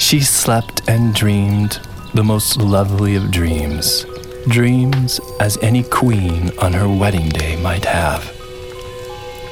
She 0.00 0.20
slept 0.20 0.88
and 0.88 1.14
dreamed 1.14 1.78
the 2.14 2.24
most 2.24 2.56
lovely 2.56 3.14
of 3.16 3.30
dreams 3.30 4.06
dreams 4.48 5.20
as 5.38 5.58
any 5.58 5.82
queen 5.82 6.50
on 6.58 6.72
her 6.72 6.88
wedding 6.88 7.28
day 7.28 7.60
might 7.62 7.84
have. 7.84 8.24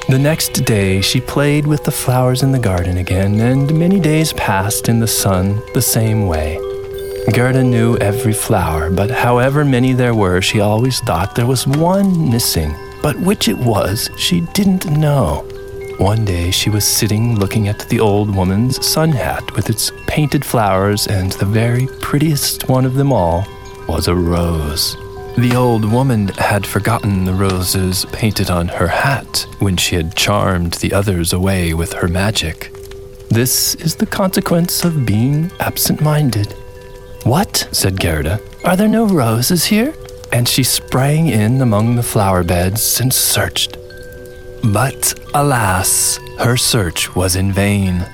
The 0.08 0.18
next 0.18 0.64
day 0.64 1.02
she 1.02 1.20
played 1.20 1.66
with 1.66 1.84
the 1.84 1.90
flowers 1.90 2.42
in 2.42 2.50
the 2.50 2.58
garden 2.58 2.96
again, 2.96 3.38
and 3.38 3.78
many 3.78 4.00
days 4.00 4.32
passed 4.32 4.88
in 4.88 4.98
the 4.98 5.06
sun 5.06 5.62
the 5.74 5.82
same 5.82 6.26
way. 6.26 6.58
Gerda 7.32 7.62
knew 7.62 7.98
every 7.98 8.32
flower, 8.32 8.90
but 8.90 9.10
however 9.10 9.66
many 9.66 9.92
there 9.92 10.14
were, 10.14 10.40
she 10.40 10.60
always 10.60 10.98
thought 11.00 11.36
there 11.36 11.46
was 11.46 11.66
one 11.66 12.30
missing. 12.30 12.74
But 13.02 13.20
which 13.20 13.48
it 13.48 13.58
was, 13.58 14.08
she 14.16 14.40
didn't 14.54 14.90
know. 14.90 15.46
One 15.98 16.24
day 16.24 16.50
she 16.50 16.70
was 16.70 16.84
sitting 16.84 17.38
looking 17.38 17.68
at 17.68 17.80
the 17.90 18.00
old 18.00 18.34
woman's 18.34 18.84
sun 18.84 19.10
hat 19.10 19.54
with 19.54 19.68
its 19.68 19.92
painted 20.08 20.44
flowers, 20.44 21.06
and 21.06 21.30
the 21.32 21.46
very 21.46 21.86
prettiest 22.00 22.68
one 22.68 22.84
of 22.84 22.94
them 22.94 23.12
all 23.12 23.46
was 23.86 24.08
a 24.08 24.14
rose. 24.14 24.96
The 25.36 25.54
old 25.54 25.84
woman 25.84 26.26
had 26.28 26.66
forgotten 26.66 27.24
the 27.24 27.34
roses 27.34 28.04
painted 28.06 28.50
on 28.50 28.66
her 28.66 28.88
hat 28.88 29.46
when 29.60 29.76
she 29.76 29.94
had 29.94 30.16
charmed 30.16 30.72
the 30.74 30.92
others 30.92 31.32
away 31.32 31.74
with 31.74 31.92
her 31.92 32.08
magic. 32.08 32.72
This 33.30 33.76
is 33.76 33.94
the 33.94 34.06
consequence 34.06 34.84
of 34.84 35.06
being 35.06 35.52
absent 35.60 36.00
minded. 36.00 36.52
What? 37.22 37.68
said 37.70 38.00
Gerda. 38.00 38.40
Are 38.64 38.76
there 38.76 38.88
no 38.88 39.06
roses 39.06 39.66
here? 39.66 39.94
And 40.32 40.48
she 40.48 40.64
sprang 40.64 41.28
in 41.28 41.62
among 41.62 41.94
the 41.94 42.02
flower 42.02 42.42
beds 42.42 43.00
and 43.00 43.12
searched. 43.12 43.76
But 44.64 45.14
alas, 45.34 46.18
her 46.40 46.56
search 46.56 47.14
was 47.14 47.36
in 47.36 47.52
vain. 47.52 48.04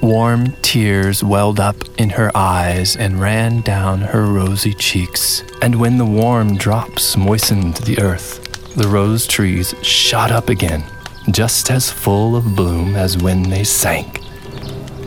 Warm 0.00 0.52
tears 0.62 1.24
welled 1.24 1.58
up 1.58 1.76
in 1.98 2.10
her 2.10 2.30
eyes 2.36 2.94
and 2.94 3.20
ran 3.20 3.62
down 3.62 4.00
her 4.00 4.26
rosy 4.26 4.72
cheeks, 4.72 5.42
and 5.60 5.74
when 5.80 5.98
the 5.98 6.06
warm 6.06 6.56
drops 6.56 7.16
moistened 7.16 7.74
the 7.78 7.98
earth, 8.00 8.74
the 8.76 8.86
rose 8.86 9.26
trees 9.26 9.74
shot 9.82 10.30
up 10.30 10.48
again, 10.48 10.84
just 11.30 11.70
as 11.72 11.90
full 11.90 12.36
of 12.36 12.54
bloom 12.54 12.94
as 12.94 13.18
when 13.18 13.42
they 13.50 13.64
sank. 13.64 14.20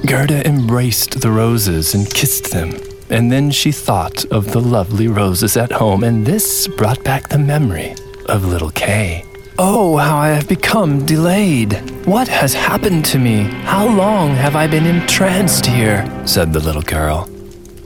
Gerda 0.05 0.45
embraced 0.45 1.21
the 1.21 1.31
roses 1.31 1.93
and 1.93 2.13
kissed 2.13 2.51
them, 2.51 2.73
and 3.09 3.31
then 3.31 3.49
she 3.49 3.71
thought 3.71 4.25
of 4.25 4.51
the 4.51 4.59
lovely 4.59 5.07
roses 5.07 5.55
at 5.55 5.71
home, 5.71 6.03
and 6.03 6.25
this 6.25 6.67
brought 6.67 7.01
back 7.05 7.29
the 7.29 7.39
memory 7.39 7.95
of 8.25 8.43
little 8.43 8.71
Kay. 8.71 9.25
Oh, 9.57 9.97
how 9.97 10.17
I 10.17 10.29
have 10.29 10.47
become 10.47 11.05
delayed. 11.05 11.73
What 12.05 12.27
has 12.27 12.53
happened 12.53 13.05
to 13.05 13.19
me? 13.19 13.43
How 13.65 13.87
long 13.87 14.29
have 14.35 14.55
I 14.55 14.67
been 14.67 14.85
entranced 14.85 15.65
here? 15.65 16.05
said 16.25 16.53
the 16.53 16.59
little 16.59 16.81
girl. 16.81 17.29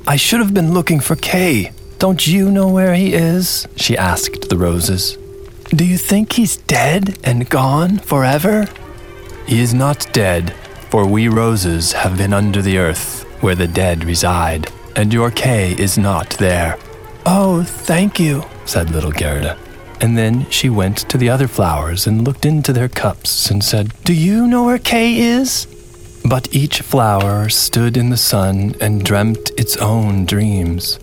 I 0.08 0.16
should 0.16 0.40
have 0.40 0.54
been 0.54 0.74
looking 0.74 1.00
for 1.00 1.16
Kay. 1.16 1.72
Don't 2.00 2.26
you 2.28 2.52
know 2.52 2.68
where 2.70 2.94
he 2.94 3.14
is? 3.14 3.68
she 3.76 3.98
asked 3.98 4.50
the 4.50 4.58
roses. 4.58 5.18
Do 5.70 5.84
you 5.84 5.98
think 5.98 6.34
he's 6.34 6.58
dead 6.58 7.18
and 7.24 7.50
gone 7.50 7.98
forever? 7.98 8.68
He 9.48 9.60
is 9.60 9.74
not 9.74 10.08
dead, 10.14 10.54
for 10.90 11.06
we 11.08 11.28
roses 11.28 11.94
have 11.94 12.18
been 12.18 12.34
under 12.34 12.62
the 12.62 12.78
earth, 12.78 13.24
where 13.42 13.56
the 13.56 13.68
dead 13.68 14.04
reside, 14.06 14.72
and 14.96 15.12
your 15.12 15.32
Kay 15.32 15.76
is 15.78 15.98
not 15.98 16.30
there. 16.32 16.78
Oh, 17.26 17.64
thank 17.64 18.20
you, 18.20 18.44
said 18.66 18.92
little 18.92 19.12
Gerda. 19.12 19.58
And 20.02 20.18
then 20.18 20.50
she 20.50 20.70
went 20.70 20.98
to 21.10 21.18
the 21.18 21.30
other 21.30 21.48
flowers 21.48 22.06
and 22.06 22.24
looked 22.24 22.46
into 22.46 22.74
their 22.74 22.90
cups 22.90 23.50
and 23.50 23.64
said, 23.64 23.94
Do 24.04 24.14
you 24.14 24.48
know 24.48 24.64
where 24.66 24.80
Kay 24.80 25.18
is? 25.18 25.68
But 26.28 26.54
each 26.54 26.82
flower 26.82 27.50
stood 27.50 27.96
in 27.96 28.10
the 28.10 28.18
sun 28.18 28.76
and 28.82 29.06
dreamt 29.06 29.52
its 29.58 29.78
own 29.78 30.26
dreams. 30.26 31.00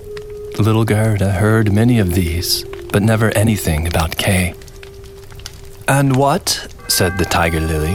Little 0.58 0.84
Gerda 0.84 1.30
heard 1.32 1.72
many 1.72 1.99
of 1.99 2.14
these, 2.14 2.64
but 2.92 3.02
never 3.02 3.30
anything 3.30 3.87
about 3.87 4.16
Kay. 4.16 4.54
And 5.88 6.16
what? 6.16 6.68
said 6.88 7.16
the 7.16 7.25
tiger 7.25 7.61
lily. 7.61 7.94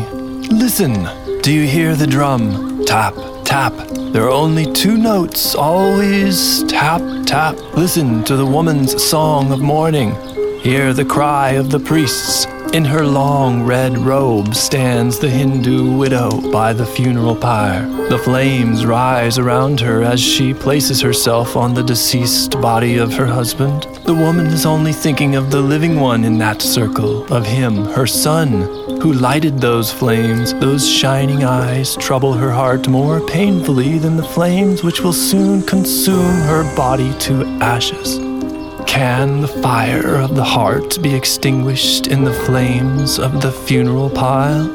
Listen, 0.49 1.07
do 1.41 1.51
you 1.51 1.67
hear 1.67 1.95
the 1.95 2.07
drum? 2.07 2.85
Tap, 2.85 3.13
tap. 3.43 3.73
There 4.13 4.23
are 4.23 4.31
only 4.31 4.71
two 4.73 4.97
notes, 4.97 5.53
always 5.53 6.63
tap, 6.63 7.01
tap. 7.25 7.55
Listen 7.75 8.23
to 8.23 8.35
the 8.35 8.45
woman's 8.45 9.03
song 9.03 9.51
of 9.51 9.59
mourning. 9.59 10.15
Hear 10.67 10.91
the 10.91 11.05
cry 11.05 11.51
of 11.51 11.71
the 11.71 11.79
priests. 11.79 12.45
In 12.73 12.83
her 12.83 13.05
long 13.05 13.63
red 13.63 13.97
robe 13.97 14.53
stands 14.53 15.17
the 15.17 15.29
Hindu 15.29 15.95
widow 15.95 16.51
by 16.51 16.73
the 16.73 16.85
funeral 16.85 17.37
pyre. 17.37 17.85
The 18.09 18.17
flames 18.17 18.85
rise 18.85 19.37
around 19.37 19.79
her 19.79 20.03
as 20.03 20.19
she 20.19 20.53
places 20.53 20.99
herself 20.99 21.55
on 21.55 21.73
the 21.73 21.83
deceased 21.83 22.59
body 22.59 22.97
of 22.97 23.13
her 23.13 23.25
husband. 23.25 23.83
The 24.03 24.13
woman 24.13 24.47
is 24.47 24.65
only 24.65 24.91
thinking 24.91 25.37
of 25.37 25.51
the 25.51 25.61
living 25.61 26.01
one 26.01 26.25
in 26.25 26.37
that 26.39 26.61
circle, 26.61 27.23
of 27.33 27.45
him, 27.45 27.85
her 27.85 28.05
son, 28.05 28.63
who 28.99 29.13
lighted 29.13 29.61
those 29.61 29.89
flames. 29.93 30.53
Those 30.55 30.85
shining 30.85 31.45
eyes 31.45 31.95
trouble 31.95 32.33
her 32.33 32.51
heart 32.51 32.89
more 32.89 33.25
painfully 33.25 33.99
than 33.99 34.17
the 34.17 34.31
flames 34.35 34.83
which 34.83 34.99
will 34.99 35.13
soon 35.13 35.61
consume 35.61 36.41
her 36.41 36.75
body 36.75 37.17
to 37.19 37.45
ashes. 37.61 38.26
Can 38.97 39.41
the 39.41 39.47
fire 39.47 40.15
of 40.15 40.33
the 40.33 40.43
heart 40.43 40.99
be 41.03 41.13
extinguished 41.13 42.07
in 42.07 42.23
the 42.23 42.33
flames 42.33 43.19
of 43.19 43.43
the 43.43 43.51
funeral 43.51 44.09
pile? 44.09 44.65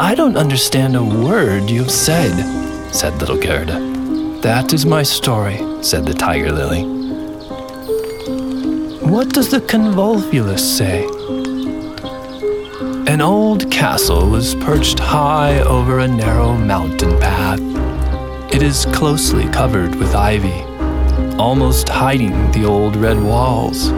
I 0.00 0.14
don't 0.14 0.38
understand 0.38 0.96
a 0.96 1.04
word 1.04 1.68
you've 1.68 1.90
said, 1.90 2.32
said 2.94 3.20
little 3.20 3.36
Gerda. 3.36 3.78
That 4.40 4.72
is 4.72 4.86
my 4.86 5.02
story, 5.02 5.58
said 5.82 6.06
the 6.06 6.14
tiger 6.14 6.50
lily. 6.50 6.84
What 9.06 9.34
does 9.34 9.50
the 9.50 9.60
convolvulus 9.60 10.78
say? 10.78 11.04
An 13.06 13.20
old 13.20 13.70
castle 13.70 14.30
was 14.30 14.54
perched 14.54 14.98
high 14.98 15.60
over 15.60 15.98
a 15.98 16.08
narrow 16.08 16.56
mountain 16.56 17.20
path. 17.20 17.60
It 18.50 18.62
is 18.62 18.86
closely 18.94 19.46
covered 19.50 19.94
with 19.96 20.14
ivy, 20.14 20.65
almost 21.38 21.88
hiding 21.88 22.50
the 22.52 22.64
old 22.64 22.96
red 22.96 23.22
walls, 23.22 23.88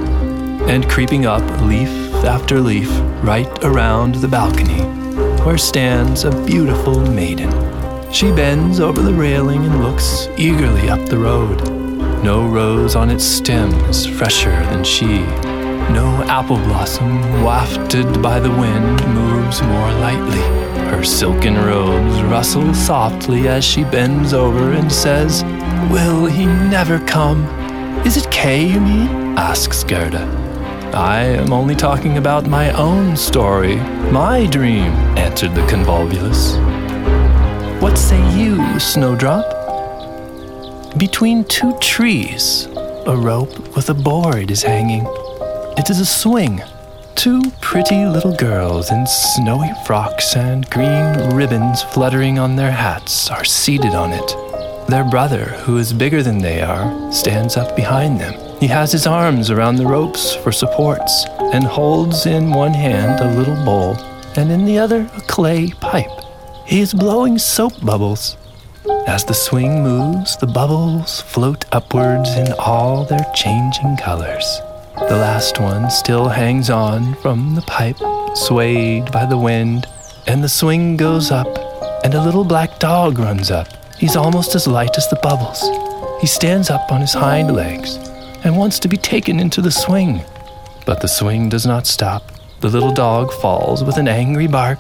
and 0.69 0.89
creeping 0.89 1.27
up 1.27 1.43
leaf 1.63 1.89
after 2.25 2.61
leaf 2.61 2.91
right 3.23 3.65
around 3.65 4.17
the 4.17 4.29
balcony, 4.29 4.83
where 5.45 5.59
stands 5.59 6.25
a 6.25 6.45
beautiful 6.45 7.01
maiden. 7.01 7.51
She 8.13 8.33
bends 8.33 8.81
over 8.81 9.03
the 9.03 9.15
railing 9.15 9.65
and 9.65 9.83
looks 9.83 10.29
eagerly 10.37 10.89
up 10.89 11.09
the 11.09 11.19
road. 11.19 11.61
No 12.25 12.47
rose 12.49 12.97
on 12.97 13.11
its 13.11 13.25
stem 13.25 13.73
is 13.85 14.07
fresher 14.07 14.51
than 14.51 14.83
she. 14.83 15.19
No 15.93 16.25
apple 16.27 16.57
blossom 16.57 17.43
wafted 17.43 18.21
by 18.21 18.41
the 18.41 18.51
wind 18.51 19.07
moves 19.15 19.63
more 19.63 19.93
lightly. 19.93 20.41
Her 20.91 21.05
silken 21.05 21.55
robes 21.55 22.23
rustle 22.23 22.75
softly 22.75 23.47
as 23.47 23.65
she 23.65 23.85
bends 23.85 24.33
over 24.33 24.73
and 24.73 24.91
says, 24.91 25.43
Will 25.87 26.27
he 26.27 26.45
never 26.45 26.99
come? 26.99 27.47
Is 28.05 28.17
it 28.17 28.31
Kay, 28.31 28.67
you 28.67 28.81
mean? 28.81 29.39
asks 29.39 29.85
Gerda. 29.85 30.25
I 30.93 31.21
am 31.23 31.53
only 31.53 31.75
talking 31.75 32.19
about 32.19 32.47
my 32.47 32.73
own 32.73 33.17
story, 33.17 33.77
my 34.11 34.47
dream, 34.47 34.93
answered 35.17 35.55
the 35.55 35.63
convolvulus. 35.63 36.57
What 37.81 37.97
say 37.97 38.19
you, 38.37 38.81
Snowdrop? 38.81 39.47
Between 40.99 41.45
two 41.45 41.79
trees, 41.79 42.67
a 43.07 43.17
rope 43.17 43.77
with 43.77 43.89
a 43.89 43.95
board 43.95 44.51
is 44.51 44.63
hanging. 44.63 45.07
It 45.79 45.89
is 45.89 46.01
a 46.01 46.07
swing. 46.07 46.61
Two 47.15 47.41
pretty 47.61 48.05
little 48.05 48.35
girls 48.37 48.91
in 48.91 49.07
snowy 49.07 49.71
frocks 49.87 50.37
and 50.37 50.69
green 50.71 51.35
ribbons 51.35 51.83
fluttering 51.83 52.39
on 52.39 52.57
their 52.57 52.73
hats 52.73 53.31
are 53.31 53.45
seated 53.45 53.95
on 53.95 54.13
it. 54.13 54.48
Their 54.89 55.05
brother, 55.05 55.45
who 55.65 55.77
is 55.77 55.93
bigger 55.93 56.23
than 56.23 56.39
they 56.39 56.63
are, 56.63 57.13
stands 57.13 57.57
up 57.57 57.77
behind 57.77 58.21
them. 58.21 58.35
He 58.59 58.67
has 58.69 58.91
his 58.91 59.07
arms 59.07 59.51
around 59.51 59.77
the 59.77 59.87
ropes 59.87 60.35
for 60.35 60.51
supports 60.51 61.27
and 61.53 61.65
holds 61.65 62.27
in 62.27 62.51
one 62.51 62.75
hand 62.75 63.21
a 63.21 63.37
little 63.37 63.63
bowl 63.65 63.97
and 64.37 64.51
in 64.51 64.65
the 64.65 64.79
other 64.79 65.09
a 65.17 65.21
clay 65.23 65.71
pipe. 65.81 66.11
He 66.67 66.81
is 66.81 66.95
blowing 66.95 67.39
soap 67.39 67.75
bubbles 67.85 68.37
as 69.09 69.25
the 69.25 69.33
swing 69.33 69.83
moves, 69.83 70.37
the 70.37 70.47
bubbles 70.47 71.23
float 71.23 71.65
upwards 71.73 72.29
in 72.37 72.53
all 72.59 73.05
their 73.05 73.25
changing 73.35 73.97
colors. 73.97 74.61
The 74.97 75.17
last 75.17 75.59
one 75.59 75.91
still 75.91 76.29
hangs 76.29 76.69
on 76.69 77.15
from 77.17 77.55
the 77.55 77.63
pipe, 77.63 77.97
swayed 78.35 79.11
by 79.11 79.25
the 79.25 79.39
wind, 79.39 79.87
and 80.27 80.45
the 80.45 80.49
swing 80.49 80.99
goes 80.99 81.31
up, 81.31 81.49
and 82.05 82.13
a 82.13 82.23
little 82.23 82.45
black 82.45 82.79
dog 82.79 83.19
runs 83.19 83.51
up. 83.51 83.78
He's 83.99 84.15
almost 84.15 84.55
as 84.55 84.69
light 84.69 84.97
as 84.97 85.09
the 85.09 85.19
bubbles. 85.23 85.61
He 86.21 86.29
stands 86.29 86.71
up 86.71 86.93
on 86.93 87.01
his 87.01 87.13
hind 87.13 87.53
legs 87.55 87.97
and 88.45 88.57
wants 88.57 88.79
to 88.81 88.89
be 88.89 88.97
taken 88.97 89.41
into 89.41 89.61
the 89.61 89.73
swing. 89.73 90.23
But 90.87 91.01
the 91.01 91.09
swing 91.09 91.49
does 91.49 91.67
not 91.67 91.87
stop. 91.87 92.23
The 92.61 92.69
little 92.69 92.93
dog 92.93 93.33
falls 93.33 93.83
with 93.83 93.97
an 93.97 94.07
angry 94.07 94.47
bark. 94.47 94.79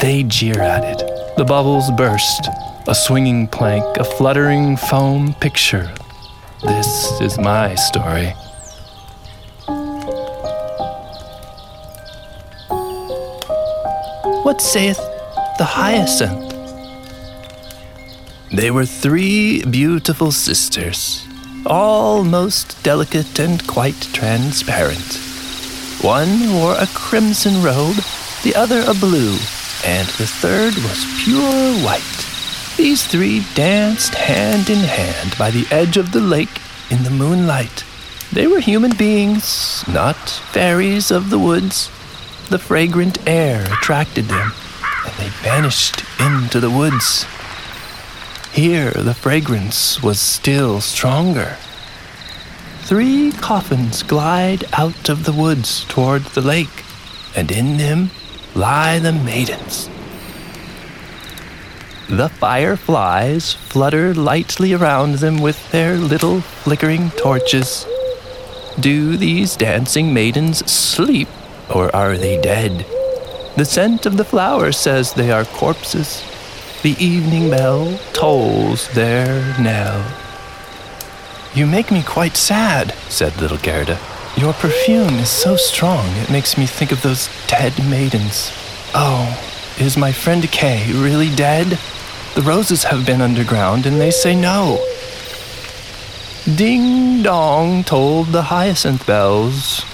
They 0.00 0.22
jeer 0.22 0.60
at 0.60 0.84
it. 0.84 1.36
The 1.38 1.44
bubbles 1.44 1.90
burst, 1.92 2.48
a 2.86 2.94
swinging 2.94 3.48
plank, 3.48 3.84
a 3.96 4.04
fluttering 4.04 4.76
foam 4.76 5.32
picture. 5.34 5.90
This 6.62 7.20
is 7.22 7.38
my 7.38 7.74
story. 7.74 8.34
What 14.42 14.60
saith 14.60 14.98
the 15.56 15.64
hyacinth? 15.64 16.47
They 18.50 18.70
were 18.70 18.86
three 18.86 19.62
beautiful 19.64 20.32
sisters, 20.32 21.26
all 21.66 22.24
most 22.24 22.82
delicate 22.82 23.38
and 23.38 23.64
quite 23.66 24.00
transparent. 24.14 25.20
One 26.00 26.54
wore 26.54 26.74
a 26.74 26.86
crimson 26.94 27.62
robe, 27.62 27.96
the 28.42 28.54
other 28.54 28.80
a 28.86 28.94
blue, 28.94 29.36
and 29.84 30.08
the 30.16 30.26
third 30.26 30.74
was 30.76 31.22
pure 31.24 31.74
white. 31.84 32.00
These 32.78 33.06
three 33.06 33.44
danced 33.54 34.14
hand 34.14 34.70
in 34.70 34.78
hand 34.78 35.36
by 35.38 35.50
the 35.50 35.66
edge 35.70 35.98
of 35.98 36.12
the 36.12 36.20
lake 36.20 36.62
in 36.88 37.02
the 37.02 37.10
moonlight. 37.10 37.84
They 38.32 38.46
were 38.46 38.60
human 38.60 38.96
beings, 38.96 39.86
not 39.86 40.16
fairies 40.16 41.10
of 41.10 41.28
the 41.28 41.38
woods. 41.38 41.88
The 42.48 42.58
fragrant 42.58 43.18
air 43.28 43.64
attracted 43.64 44.24
them, 44.24 44.52
and 45.04 45.14
they 45.18 45.28
vanished 45.42 46.02
into 46.18 46.60
the 46.60 46.70
woods. 46.70 47.26
Here, 48.58 48.90
the 48.90 49.14
fragrance 49.14 50.02
was 50.02 50.18
still 50.18 50.80
stronger. 50.80 51.56
Three 52.80 53.30
coffins 53.30 54.02
glide 54.02 54.64
out 54.72 55.08
of 55.08 55.22
the 55.22 55.32
woods 55.32 55.84
toward 55.84 56.24
the 56.24 56.40
lake, 56.40 56.84
and 57.36 57.52
in 57.52 57.76
them 57.76 58.10
lie 58.56 58.98
the 58.98 59.12
maidens. 59.12 59.88
The 62.08 62.30
fireflies 62.30 63.54
flutter 63.54 64.12
lightly 64.12 64.72
around 64.72 65.18
them 65.18 65.38
with 65.40 65.70
their 65.70 65.94
little 65.96 66.40
flickering 66.40 67.12
torches. 67.12 67.86
Do 68.80 69.16
these 69.16 69.54
dancing 69.54 70.12
maidens 70.12 70.68
sleep, 70.68 71.28
or 71.72 71.94
are 71.94 72.18
they 72.18 72.40
dead? 72.40 72.84
The 73.56 73.64
scent 73.64 74.04
of 74.04 74.16
the 74.16 74.24
flowers 74.24 74.76
says 74.76 75.12
they 75.12 75.30
are 75.30 75.44
corpses. 75.44 76.24
The 76.82 76.96
evening 77.04 77.50
bell 77.50 77.98
tolls 78.12 78.88
their 78.90 79.58
knell. 79.58 80.14
You 81.52 81.66
make 81.66 81.90
me 81.90 82.04
quite 82.04 82.36
sad, 82.36 82.92
said 83.08 83.36
little 83.40 83.58
Gerda. 83.58 83.98
Your 84.36 84.52
perfume 84.52 85.14
is 85.14 85.28
so 85.28 85.56
strong 85.56 86.06
it 86.18 86.30
makes 86.30 86.56
me 86.56 86.66
think 86.66 86.92
of 86.92 87.02
those 87.02 87.28
dead 87.48 87.76
maidens. 87.90 88.52
Oh, 88.94 89.36
is 89.80 89.96
my 89.96 90.12
friend 90.12 90.48
Kay 90.52 90.92
really 90.92 91.34
dead? 91.34 91.80
The 92.36 92.42
roses 92.42 92.84
have 92.84 93.04
been 93.04 93.22
underground 93.22 93.84
and 93.84 94.00
they 94.00 94.12
say 94.12 94.36
no. 94.36 94.78
Ding 96.54 97.24
dong 97.24 97.82
tolled 97.82 98.28
the 98.28 98.42
hyacinth 98.42 99.04
bells. 99.04 99.84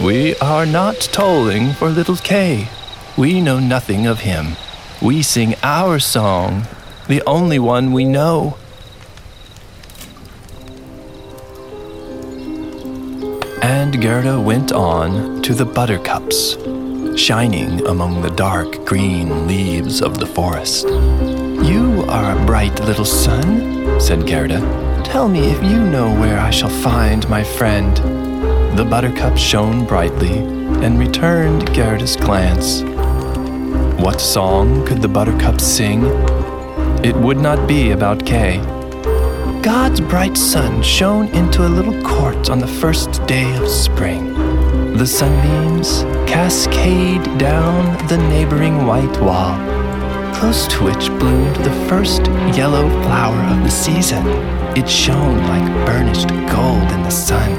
We 0.00 0.36
are 0.36 0.66
not 0.66 1.00
tolling 1.00 1.72
for 1.72 1.88
little 1.88 2.16
Kay. 2.16 2.68
We 3.16 3.40
know 3.40 3.58
nothing 3.58 4.06
of 4.06 4.20
him. 4.20 4.54
We 5.02 5.24
sing 5.24 5.56
our 5.64 5.98
song, 5.98 6.68
the 7.08 7.22
only 7.26 7.58
one 7.58 7.92
we 7.92 8.04
know. 8.04 8.56
And 13.60 14.00
Gerda 14.00 14.40
went 14.40 14.70
on 14.70 15.42
to 15.42 15.54
the 15.54 15.64
buttercups, 15.64 16.52
shining 17.20 17.84
among 17.88 18.22
the 18.22 18.30
dark 18.30 18.84
green 18.84 19.48
leaves 19.48 20.00
of 20.00 20.20
the 20.20 20.26
forest. 20.26 20.86
You 20.86 22.04
are 22.08 22.38
a 22.40 22.46
bright 22.46 22.78
little 22.84 23.04
sun, 23.04 24.00
said 24.00 24.24
Gerda. 24.24 24.60
Tell 25.04 25.28
me 25.28 25.50
if 25.50 25.60
you 25.64 25.82
know 25.82 26.14
where 26.14 26.38
I 26.38 26.50
shall 26.50 26.70
find 26.70 27.28
my 27.28 27.42
friend. 27.42 27.96
The 28.78 28.84
buttercup 28.84 29.36
shone 29.36 29.84
brightly 29.84 30.38
and 30.38 30.96
returned 30.96 31.74
Gerda's 31.74 32.14
glance. 32.14 32.84
What 34.02 34.20
song 34.20 34.84
could 34.84 35.00
the 35.00 35.06
buttercup 35.06 35.60
sing? 35.60 36.02
It 37.04 37.14
would 37.14 37.38
not 37.38 37.68
be 37.68 37.92
about 37.92 38.26
Kay. 38.26 38.58
God's 39.62 40.00
bright 40.00 40.36
sun 40.36 40.82
shone 40.82 41.28
into 41.28 41.64
a 41.64 41.70
little 41.70 42.02
court 42.02 42.50
on 42.50 42.58
the 42.58 42.66
first 42.66 43.24
day 43.26 43.56
of 43.58 43.68
spring. 43.68 44.34
The 44.96 45.06
sunbeams 45.06 46.02
cascade 46.28 47.22
down 47.38 47.96
the 48.08 48.18
neighboring 48.18 48.86
white 48.86 49.20
wall 49.20 49.56
close 50.34 50.66
to 50.66 50.82
which 50.82 51.06
bloomed 51.20 51.54
the 51.64 51.86
first 51.88 52.26
yellow 52.58 52.88
flower 53.04 53.40
of 53.54 53.62
the 53.62 53.70
season. 53.70 54.26
It 54.76 54.88
shone 54.90 55.38
like 55.44 55.86
burnished 55.86 56.28
gold 56.50 56.90
in 56.90 57.04
the 57.04 57.10
sun. 57.10 57.52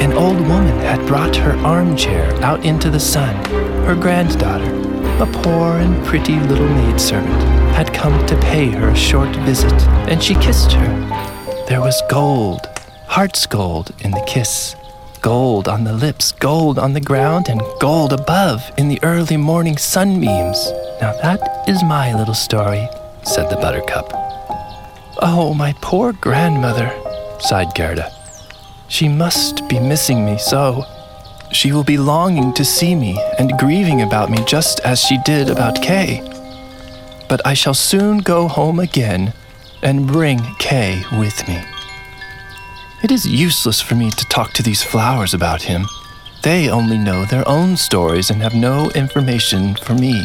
An 0.00 0.14
old 0.14 0.40
woman 0.40 0.76
had 0.80 1.06
brought 1.06 1.36
her 1.36 1.56
armchair 1.58 2.34
out 2.42 2.64
into 2.64 2.90
the 2.90 2.98
sun. 2.98 3.36
Her 3.84 3.94
granddaughter, 3.94 4.89
a 5.20 5.26
poor 5.26 5.76
and 5.76 6.02
pretty 6.06 6.40
little 6.40 6.68
maidservant, 6.68 7.42
had 7.74 7.92
come 7.92 8.26
to 8.26 8.34
pay 8.40 8.70
her 8.70 8.88
a 8.88 8.96
short 8.96 9.28
visit, 9.44 9.72
and 10.08 10.22
she 10.22 10.34
kissed 10.36 10.72
her. 10.72 11.66
There 11.68 11.82
was 11.82 12.02
gold, 12.08 12.60
heart's 13.06 13.46
gold, 13.46 13.90
in 14.00 14.12
the 14.12 14.24
kiss. 14.26 14.74
Gold 15.20 15.68
on 15.68 15.84
the 15.84 15.92
lips, 15.92 16.32
gold 16.32 16.78
on 16.78 16.94
the 16.94 17.00
ground, 17.02 17.50
and 17.50 17.60
gold 17.80 18.14
above 18.14 18.62
in 18.78 18.88
the 18.88 18.98
early 19.02 19.36
morning 19.36 19.76
sunbeams. 19.76 20.72
Now 21.02 21.12
that 21.20 21.68
is 21.68 21.82
my 21.84 22.14
little 22.14 22.32
story, 22.32 22.88
said 23.22 23.50
the 23.50 23.56
buttercup. 23.56 24.10
Oh, 25.20 25.52
my 25.54 25.74
poor 25.82 26.14
grandmother, 26.14 26.90
sighed 27.40 27.74
Gerda. 27.74 28.10
She 28.88 29.06
must 29.06 29.68
be 29.68 29.78
missing 29.78 30.24
me 30.24 30.38
so. 30.38 30.82
She 31.52 31.72
will 31.72 31.84
be 31.84 31.98
longing 31.98 32.52
to 32.54 32.64
see 32.64 32.94
me 32.94 33.20
and 33.38 33.58
grieving 33.58 34.02
about 34.02 34.30
me 34.30 34.38
just 34.44 34.80
as 34.80 35.00
she 35.00 35.18
did 35.24 35.50
about 35.50 35.82
Kay. 35.82 36.22
But 37.28 37.44
I 37.46 37.54
shall 37.54 37.74
soon 37.74 38.18
go 38.18 38.48
home 38.48 38.78
again 38.78 39.32
and 39.82 40.06
bring 40.06 40.40
Kay 40.58 41.02
with 41.12 41.46
me. 41.48 41.62
It 43.02 43.10
is 43.10 43.26
useless 43.26 43.80
for 43.80 43.94
me 43.94 44.10
to 44.10 44.24
talk 44.26 44.52
to 44.54 44.62
these 44.62 44.82
flowers 44.82 45.34
about 45.34 45.62
him. 45.62 45.86
They 46.42 46.68
only 46.68 46.98
know 46.98 47.24
their 47.24 47.46
own 47.48 47.76
stories 47.76 48.30
and 48.30 48.40
have 48.42 48.54
no 48.54 48.90
information 48.90 49.74
for 49.74 49.94
me. 49.94 50.24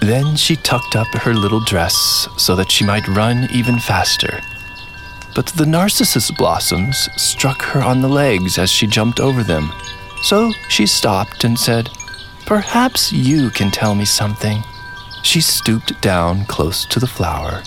Then 0.00 0.36
she 0.36 0.56
tucked 0.56 0.96
up 0.96 1.08
her 1.08 1.34
little 1.34 1.64
dress 1.64 2.28
so 2.36 2.56
that 2.56 2.70
she 2.70 2.84
might 2.84 3.06
run 3.08 3.48
even 3.52 3.78
faster 3.78 4.40
but 5.34 5.46
the 5.46 5.66
narcissus 5.66 6.30
blossoms 6.30 7.08
struck 7.16 7.60
her 7.62 7.82
on 7.82 8.00
the 8.00 8.08
legs 8.08 8.56
as 8.56 8.70
she 8.70 8.86
jumped 8.86 9.20
over 9.20 9.42
them. 9.42 9.72
So 10.24 10.52
she 10.70 10.86
stopped 10.86 11.44
and 11.44 11.58
said, 11.58 11.90
Perhaps 12.46 13.12
you 13.12 13.50
can 13.50 13.70
tell 13.70 13.94
me 13.94 14.06
something. 14.06 14.62
She 15.22 15.42
stooped 15.42 16.00
down 16.00 16.46
close 16.46 16.86
to 16.86 16.98
the 16.98 17.06
flower, 17.06 17.62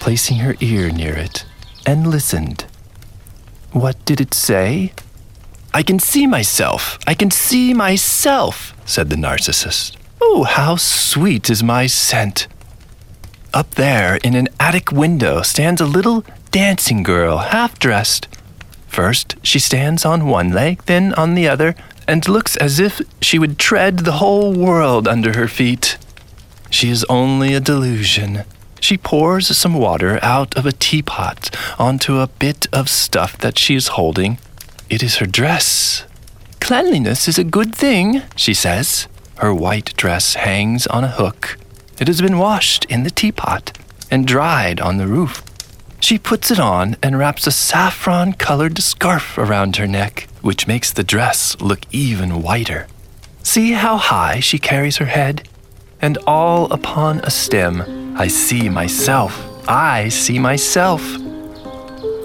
placing 0.00 0.38
her 0.38 0.56
ear 0.58 0.90
near 0.90 1.14
it, 1.14 1.44
and 1.86 2.08
listened. 2.08 2.66
What 3.70 4.04
did 4.04 4.20
it 4.20 4.34
say? 4.34 4.92
I 5.72 5.84
can 5.84 6.00
see 6.00 6.26
myself. 6.26 6.98
I 7.06 7.14
can 7.14 7.30
see 7.30 7.72
myself, 7.72 8.74
said 8.84 9.08
the 9.08 9.16
narcissus. 9.16 9.92
Oh, 10.20 10.42
how 10.42 10.74
sweet 10.74 11.48
is 11.48 11.62
my 11.62 11.86
scent. 11.86 12.48
Up 13.52 13.70
there, 13.76 14.16
in 14.24 14.34
an 14.34 14.48
attic 14.58 14.90
window, 14.90 15.42
stands 15.42 15.80
a 15.80 15.86
little 15.86 16.24
dancing 16.50 17.04
girl, 17.04 17.38
half 17.38 17.78
dressed. 17.78 18.26
First, 18.94 19.34
she 19.42 19.58
stands 19.58 20.04
on 20.04 20.28
one 20.28 20.52
leg, 20.52 20.84
then 20.86 21.14
on 21.14 21.34
the 21.34 21.48
other, 21.48 21.74
and 22.06 22.28
looks 22.28 22.56
as 22.58 22.78
if 22.78 23.02
she 23.20 23.40
would 23.40 23.58
tread 23.58 23.98
the 23.98 24.18
whole 24.22 24.52
world 24.52 25.08
under 25.08 25.36
her 25.36 25.48
feet. 25.48 25.98
She 26.70 26.90
is 26.90 27.04
only 27.08 27.54
a 27.54 27.60
delusion. 27.60 28.44
She 28.78 28.96
pours 28.96 29.56
some 29.56 29.74
water 29.74 30.20
out 30.22 30.56
of 30.56 30.64
a 30.64 30.70
teapot 30.70 31.50
onto 31.76 32.20
a 32.20 32.28
bit 32.28 32.68
of 32.72 32.88
stuff 32.88 33.36
that 33.38 33.58
she 33.58 33.74
is 33.74 33.88
holding. 33.98 34.38
It 34.88 35.02
is 35.02 35.16
her 35.16 35.26
dress. 35.26 36.04
Cleanliness 36.60 37.26
is 37.26 37.36
a 37.36 37.42
good 37.42 37.74
thing, 37.74 38.22
she 38.36 38.54
says. 38.54 39.08
Her 39.38 39.52
white 39.52 39.92
dress 39.96 40.34
hangs 40.34 40.86
on 40.86 41.02
a 41.02 41.08
hook. 41.08 41.58
It 41.98 42.06
has 42.06 42.22
been 42.22 42.38
washed 42.38 42.84
in 42.84 43.02
the 43.02 43.10
teapot 43.10 43.76
and 44.08 44.24
dried 44.24 44.80
on 44.80 44.98
the 44.98 45.08
roof. 45.08 45.42
She 46.04 46.18
puts 46.18 46.50
it 46.50 46.60
on 46.60 46.96
and 47.02 47.16
wraps 47.16 47.46
a 47.46 47.50
saffron 47.50 48.34
colored 48.34 48.78
scarf 48.78 49.38
around 49.38 49.76
her 49.76 49.86
neck, 49.86 50.28
which 50.42 50.66
makes 50.66 50.92
the 50.92 51.02
dress 51.02 51.58
look 51.62 51.80
even 51.92 52.42
whiter. 52.42 52.88
See 53.42 53.72
how 53.72 53.96
high 53.96 54.40
she 54.40 54.58
carries 54.58 54.98
her 54.98 55.06
head? 55.06 55.48
And 56.02 56.18
all 56.26 56.70
upon 56.70 57.20
a 57.20 57.30
stem, 57.30 58.18
I 58.18 58.28
see 58.28 58.68
myself. 58.68 59.32
I 59.66 60.10
see 60.10 60.38
myself. 60.38 61.00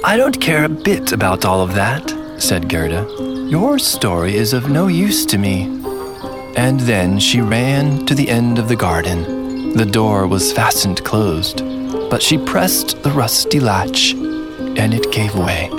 I 0.03 0.17
don't 0.17 0.41
care 0.41 0.65
a 0.65 0.75
bit 0.89 1.13
about 1.13 1.45
all 1.45 1.61
of 1.61 1.73
that, 1.75 2.13
said 2.37 2.67
Gerda. 2.67 3.07
Your 3.49 3.79
story 3.79 4.35
is 4.35 4.51
of 4.51 4.69
no 4.69 4.87
use 4.87 5.25
to 5.27 5.37
me. 5.37 5.63
And 6.57 6.81
then 6.81 7.17
she 7.17 7.39
ran 7.39 8.05
to 8.07 8.13
the 8.13 8.29
end 8.29 8.59
of 8.59 8.67
the 8.67 8.75
garden. 8.75 9.71
The 9.71 9.85
door 9.85 10.27
was 10.27 10.51
fastened 10.51 11.05
closed 11.05 11.61
but 12.09 12.21
she 12.21 12.37
pressed 12.37 13.01
the 13.03 13.11
rusty 13.11 13.59
latch, 13.59 14.13
and 14.13 14.93
it 14.93 15.11
gave 15.11 15.35
way. 15.35 15.69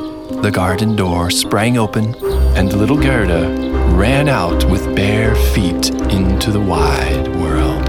The 0.42 0.50
garden 0.50 0.96
door 0.96 1.30
sprang 1.30 1.76
open, 1.78 2.14
and 2.56 2.72
little 2.72 2.96
Gerda 2.96 3.94
ran 3.94 4.28
out 4.28 4.64
with 4.70 4.96
bare 4.96 5.34
feet 5.34 5.90
into 6.10 6.50
the 6.50 6.60
wide 6.60 7.28
world. 7.36 7.88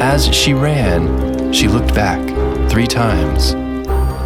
As 0.00 0.34
she 0.34 0.54
ran, 0.54 1.52
she 1.52 1.68
looked 1.68 1.94
back 1.94 2.20
three 2.70 2.86
times, 2.86 3.54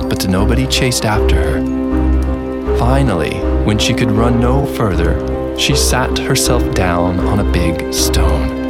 but 0.08 0.28
nobody 0.28 0.66
chased 0.66 1.04
after 1.04 1.36
her. 1.36 2.76
Finally, 2.78 3.38
when 3.64 3.78
she 3.78 3.92
could 3.92 4.10
run 4.10 4.40
no 4.40 4.64
further, 4.64 5.18
she 5.58 5.74
sat 5.74 6.18
herself 6.18 6.74
down 6.74 7.18
on 7.20 7.40
a 7.40 7.52
big 7.52 7.92
stone. 7.92 8.65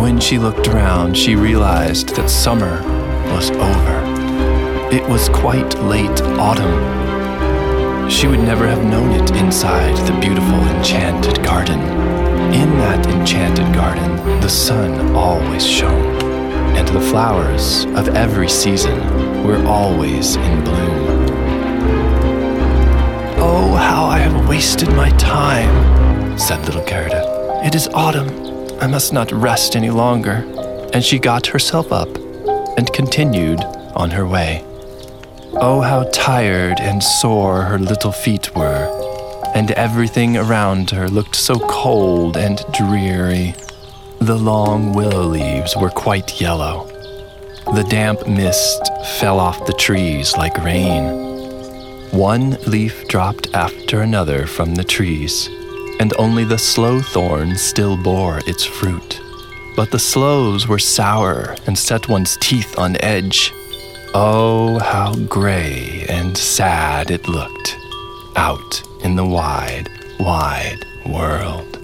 When 0.00 0.20
she 0.20 0.38
looked 0.38 0.68
around, 0.68 1.16
she 1.16 1.34
realized 1.34 2.14
that 2.14 2.30
summer 2.30 2.80
was 3.34 3.50
over. 3.50 3.98
It 4.94 5.06
was 5.08 5.28
quite 5.28 5.74
late 5.80 6.22
autumn. 6.38 8.08
She 8.08 8.28
would 8.28 8.38
never 8.38 8.66
have 8.68 8.84
known 8.84 9.10
it 9.10 9.30
inside 9.32 9.96
the 10.06 10.18
beautiful 10.20 10.54
enchanted 10.68 11.42
garden. 11.44 11.80
In 12.54 12.70
that 12.78 13.04
enchanted 13.08 13.74
garden, 13.74 14.16
the 14.40 14.48
sun 14.48 15.16
always 15.16 15.66
shone, 15.66 16.14
and 16.76 16.86
the 16.86 17.00
flowers 17.00 17.84
of 17.96 18.08
every 18.10 18.48
season 18.48 18.98
were 19.44 19.62
always 19.66 20.36
in 20.36 20.64
bloom. 20.64 21.26
Oh, 23.40 23.74
how 23.74 24.04
I 24.04 24.20
have 24.20 24.48
wasted 24.48 24.90
my 24.90 25.10
time, 25.10 26.38
said 26.38 26.64
little 26.66 26.84
Gerda. 26.84 27.62
It 27.64 27.74
is 27.74 27.88
autumn 27.88 28.57
I 28.80 28.86
must 28.86 29.12
not 29.12 29.32
rest 29.32 29.74
any 29.74 29.90
longer. 29.90 30.44
And 30.94 31.04
she 31.04 31.18
got 31.18 31.48
herself 31.48 31.92
up 31.92 32.08
and 32.78 32.92
continued 32.92 33.60
on 33.96 34.10
her 34.10 34.26
way. 34.26 34.64
Oh, 35.54 35.80
how 35.80 36.04
tired 36.12 36.78
and 36.80 37.02
sore 37.02 37.62
her 37.62 37.78
little 37.78 38.12
feet 38.12 38.54
were, 38.54 38.86
and 39.54 39.72
everything 39.72 40.36
around 40.36 40.90
her 40.90 41.08
looked 41.08 41.34
so 41.34 41.58
cold 41.58 42.36
and 42.36 42.64
dreary. 42.72 43.54
The 44.20 44.38
long 44.38 44.92
willow 44.92 45.24
leaves 45.24 45.76
were 45.76 45.90
quite 45.90 46.40
yellow. 46.40 46.86
The 47.74 47.86
damp 47.90 48.28
mist 48.28 48.80
fell 49.18 49.40
off 49.40 49.66
the 49.66 49.72
trees 49.72 50.36
like 50.36 50.56
rain. 50.62 51.26
One 52.12 52.52
leaf 52.66 53.08
dropped 53.08 53.52
after 53.54 54.02
another 54.02 54.46
from 54.46 54.76
the 54.76 54.84
trees 54.84 55.50
and 56.00 56.12
only 56.18 56.44
the 56.44 56.58
sloe 56.58 57.00
thorn 57.00 57.56
still 57.56 57.96
bore 57.96 58.40
its 58.46 58.64
fruit. 58.64 59.20
But 59.76 59.90
the 59.90 59.98
sloes 59.98 60.66
were 60.66 60.78
sour 60.78 61.56
and 61.66 61.78
set 61.78 62.08
one's 62.08 62.36
teeth 62.36 62.78
on 62.78 62.96
edge. 63.02 63.52
Oh, 64.14 64.78
how 64.78 65.14
gray 65.26 66.06
and 66.08 66.36
sad 66.36 67.10
it 67.10 67.28
looked 67.28 67.76
out 68.36 68.82
in 69.04 69.16
the 69.16 69.26
wide, 69.26 69.88
wide 70.18 70.84
world. 71.06 71.78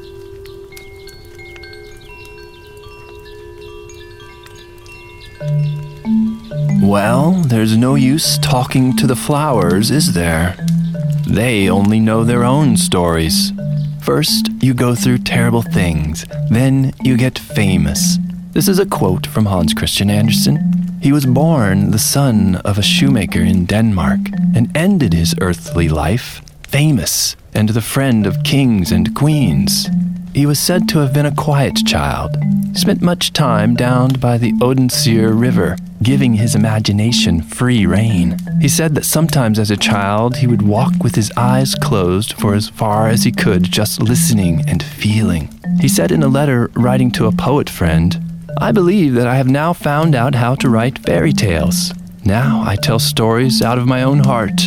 Well, 6.83 7.33
there's 7.33 7.77
no 7.77 7.95
use 7.95 8.39
talking 8.39 8.97
to 8.97 9.07
the 9.07 9.17
flowers, 9.17 9.91
is 9.91 10.13
there? 10.13 10.57
They 11.27 11.69
only 11.69 11.99
know 11.99 12.25
their 12.25 12.45
own 12.45 12.77
stories. 12.77 13.53
First, 14.05 14.51
you 14.63 14.75
go 14.75 14.95
through 14.95 15.19
terrible 15.19 15.63
things, 15.63 16.27
then 16.51 16.93
you 17.03 17.17
get 17.17 17.39
famous. 17.39 18.19
This 18.53 18.69
is 18.69 18.79
a 18.79 18.85
quote 18.85 19.27
from 19.27 19.47
Hans 19.47 19.73
Christian 19.73 20.11
Andersen. 20.11 20.99
He 21.01 21.11
was 21.11 21.25
born 21.25 21.91
the 21.91 21.99
son 21.99 22.57
of 22.67 22.77
a 22.77 22.83
shoemaker 22.83 23.41
in 23.41 23.65
Denmark 23.65 24.21
and 24.55 24.77
ended 24.77 25.15
his 25.15 25.35
earthly 25.41 25.89
life 25.89 26.43
famous 26.69 27.35
and 27.55 27.71
the 27.71 27.81
friend 27.81 28.27
of 28.27 28.43
kings 28.45 28.93
and 28.93 29.17
queens. 29.17 29.89
He 30.35 30.45
was 30.45 30.59
said 30.59 30.87
to 30.91 30.99
have 30.99 31.15
been 31.15 31.25
a 31.25 31.35
quiet 31.35 31.77
child, 31.87 32.37
spent 32.75 33.01
much 33.01 33.33
time 33.33 33.75
down 33.75 34.11
by 34.21 34.37
the 34.37 34.53
Odenseer 34.61 35.33
River, 35.33 35.79
giving 36.05 36.35
his 36.35 36.55
imagination 36.55 37.41
free 37.43 37.87
rein. 37.87 38.39
He 38.61 38.69
said 38.69 38.95
that 38.95 39.05
sometimes 39.05 39.59
as 39.59 39.71
a 39.71 39.77
child 39.77 40.37
he 40.37 40.47
would 40.47 40.63
walk 40.63 40.93
with 41.03 41.15
his 41.15 41.33
eyes 41.37 41.75
closed 41.75 42.35
for 42.35 42.55
as 42.55 42.69
far 42.69 43.09
as 43.09 43.25
he 43.25 43.33
could, 43.33 43.65
just 43.65 44.03
listening 44.03 44.63
and 44.69 44.83
feeling. 44.83 45.49
He 45.81 45.89
said 45.89 46.13
in 46.13 46.23
a 46.23 46.29
letter 46.29 46.71
writing 46.75 47.11
to 47.13 47.27
a 47.27 47.33
poet 47.33 47.71
friend, 47.71 48.21
I 48.61 48.71
believe 48.71 49.15
that 49.15 49.27
I 49.27 49.37
have 49.37 49.49
now 49.49 49.73
found 49.73 50.15
out 50.15 50.35
how 50.35 50.55
to 50.57 50.69
write 50.69 50.99
fairy 50.99 51.33
tales. 51.33 51.93
Now 52.25 52.63
I 52.65 52.77
tell 52.77 52.99
stories 52.99 53.63
out 53.63 53.79
of 53.79 53.87
my 53.87 54.03
own 54.03 54.21
heart. 54.21 54.61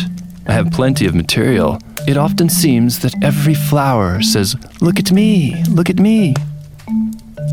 I 0.46 0.52
have 0.52 0.72
plenty 0.72 1.06
of 1.06 1.14
material, 1.14 1.78
It 2.06 2.16
often 2.16 2.48
seems 2.48 3.00
that 3.00 3.14
every 3.22 3.54
flower 3.54 4.22
says, 4.22 4.56
Look 4.80 4.98
at 4.98 5.12
me, 5.12 5.62
look 5.68 5.90
at 5.90 5.98
me. 5.98 6.34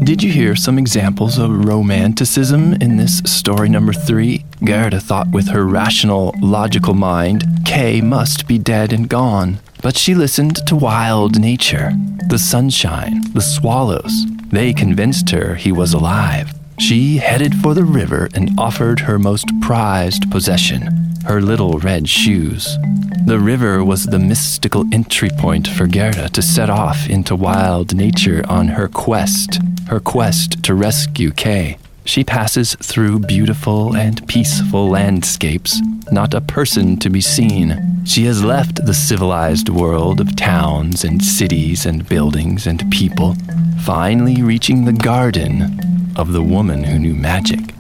Did 0.03 0.21
you 0.21 0.31
hear 0.31 0.55
some 0.55 0.77
examples 0.77 1.37
of 1.37 1.65
romanticism 1.65 2.73
in 2.73 2.97
this 2.97 3.19
story 3.19 3.69
number 3.69 3.93
three? 3.93 4.45
Gerda 4.63 4.99
thought 4.99 5.29
with 5.31 5.47
her 5.49 5.65
rational, 5.65 6.33
logical 6.41 6.93
mind, 6.93 7.45
Kay 7.65 8.01
must 8.01 8.47
be 8.47 8.57
dead 8.57 8.93
and 8.93 9.09
gone. 9.09 9.59
But 9.81 9.97
she 9.97 10.13
listened 10.13 10.57
to 10.67 10.75
wild 10.75 11.39
nature, 11.39 11.91
the 12.29 12.39
sunshine, 12.39 13.21
the 13.33 13.41
swallows. 13.41 14.25
They 14.51 14.73
convinced 14.73 15.29
her 15.31 15.55
he 15.55 15.71
was 15.71 15.93
alive. 15.93 16.54
She 16.77 17.17
headed 17.17 17.55
for 17.55 17.73
the 17.73 17.85
river 17.85 18.29
and 18.33 18.59
offered 18.59 18.99
her 19.01 19.17
most 19.17 19.47
prized 19.61 20.29
possession, 20.29 21.13
her 21.25 21.41
little 21.41 21.79
red 21.79 22.07
shoes. 22.09 22.77
The 23.25 23.39
river 23.39 23.83
was 23.83 24.05
the 24.05 24.19
mystical 24.19 24.85
entry 24.91 25.29
point 25.39 25.67
for 25.67 25.87
Gerda 25.87 26.29
to 26.29 26.41
set 26.41 26.69
off 26.69 27.09
into 27.09 27.35
wild 27.35 27.95
nature 27.95 28.43
on 28.47 28.67
her 28.67 28.87
quest, 28.87 29.59
her 29.87 29.99
quest 29.99 30.61
to 30.63 30.75
rescue 30.75 31.31
Kay. 31.31 31.77
She 32.05 32.23
passes 32.23 32.75
through 32.75 33.21
beautiful 33.21 33.95
and 33.95 34.25
peaceful 34.27 34.87
landscapes, 34.87 35.81
not 36.11 36.35
a 36.35 36.39
person 36.39 36.97
to 36.97 37.09
be 37.09 37.19
seen. 37.19 38.03
She 38.05 38.25
has 38.25 38.43
left 38.43 38.85
the 38.85 38.93
civilized 38.93 39.69
world 39.69 40.21
of 40.21 40.35
towns 40.35 41.03
and 41.03 41.21
cities 41.21 41.85
and 41.85 42.07
buildings 42.07 42.67
and 42.67 42.89
people, 42.91 43.35
finally 43.81 44.43
reaching 44.43 44.85
the 44.85 44.93
garden 44.93 46.13
of 46.15 46.31
the 46.31 46.43
woman 46.43 46.83
who 46.83 46.99
knew 46.99 47.15
magic. 47.15 47.73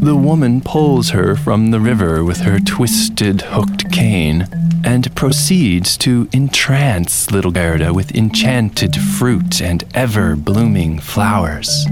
The 0.00 0.16
woman 0.16 0.60
pulls 0.60 1.10
her 1.10 1.34
from 1.34 1.72
the 1.72 1.80
river 1.80 2.22
with 2.22 2.38
her 2.38 2.60
twisted, 2.60 3.42
hooked 3.42 3.90
cane 3.90 4.46
and 4.84 5.14
proceeds 5.16 5.96
to 5.96 6.28
entrance 6.32 7.30
little 7.30 7.50
Gerda 7.50 7.92
with 7.92 8.14
enchanted 8.14 8.94
fruit 8.94 9.62
and 9.62 9.82
ever 9.94 10.36
blooming 10.36 10.98
flowers. 10.98 11.86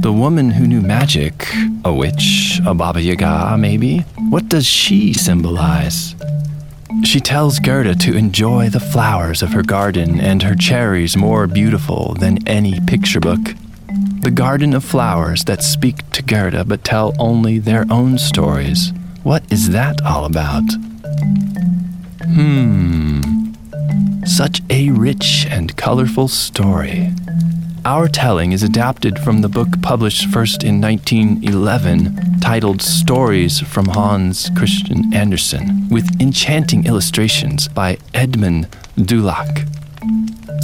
The 0.00 0.12
woman 0.12 0.50
who 0.50 0.66
knew 0.66 0.80
magic, 0.80 1.46
a 1.84 1.92
witch, 1.92 2.60
a 2.66 2.74
Baba 2.74 3.02
Yaga, 3.02 3.56
maybe? 3.58 3.98
What 4.30 4.48
does 4.48 4.66
she 4.66 5.12
symbolize? 5.12 6.14
She 7.04 7.20
tells 7.20 7.58
Gerda 7.58 7.94
to 7.96 8.16
enjoy 8.16 8.70
the 8.70 8.80
flowers 8.80 9.42
of 9.42 9.52
her 9.52 9.62
garden 9.62 10.18
and 10.18 10.42
her 10.42 10.54
cherries 10.54 11.16
more 11.16 11.46
beautiful 11.46 12.14
than 12.14 12.46
any 12.48 12.80
picture 12.80 13.20
book. 13.20 13.40
The 14.20 14.30
garden 14.30 14.74
of 14.74 14.84
flowers 14.84 15.44
that 15.44 15.62
speak 15.62 16.10
to 16.12 16.22
Gerda 16.22 16.64
but 16.64 16.82
tell 16.82 17.14
only 17.18 17.58
their 17.58 17.84
own 17.90 18.18
stories. 18.18 18.92
What 19.22 19.44
is 19.52 19.70
that 19.70 20.00
all 20.02 20.24
about? 20.24 20.64
Hmm. 22.34 23.54
Such 24.26 24.60
a 24.68 24.90
rich 24.90 25.46
and 25.48 25.74
colorful 25.76 26.28
story. 26.28 27.10
Our 27.86 28.06
telling 28.06 28.52
is 28.52 28.62
adapted 28.62 29.18
from 29.18 29.40
the 29.40 29.48
book 29.48 29.80
published 29.80 30.26
first 30.26 30.62
in 30.62 30.78
1911, 30.78 32.40
titled 32.40 32.82
Stories 32.82 33.60
from 33.60 33.86
Hans 33.86 34.50
Christian 34.56 35.12
Andersen, 35.14 35.88
with 35.88 36.20
enchanting 36.20 36.84
illustrations 36.86 37.66
by 37.66 37.96
Edmund 38.12 38.68
Dulac. 38.96 39.64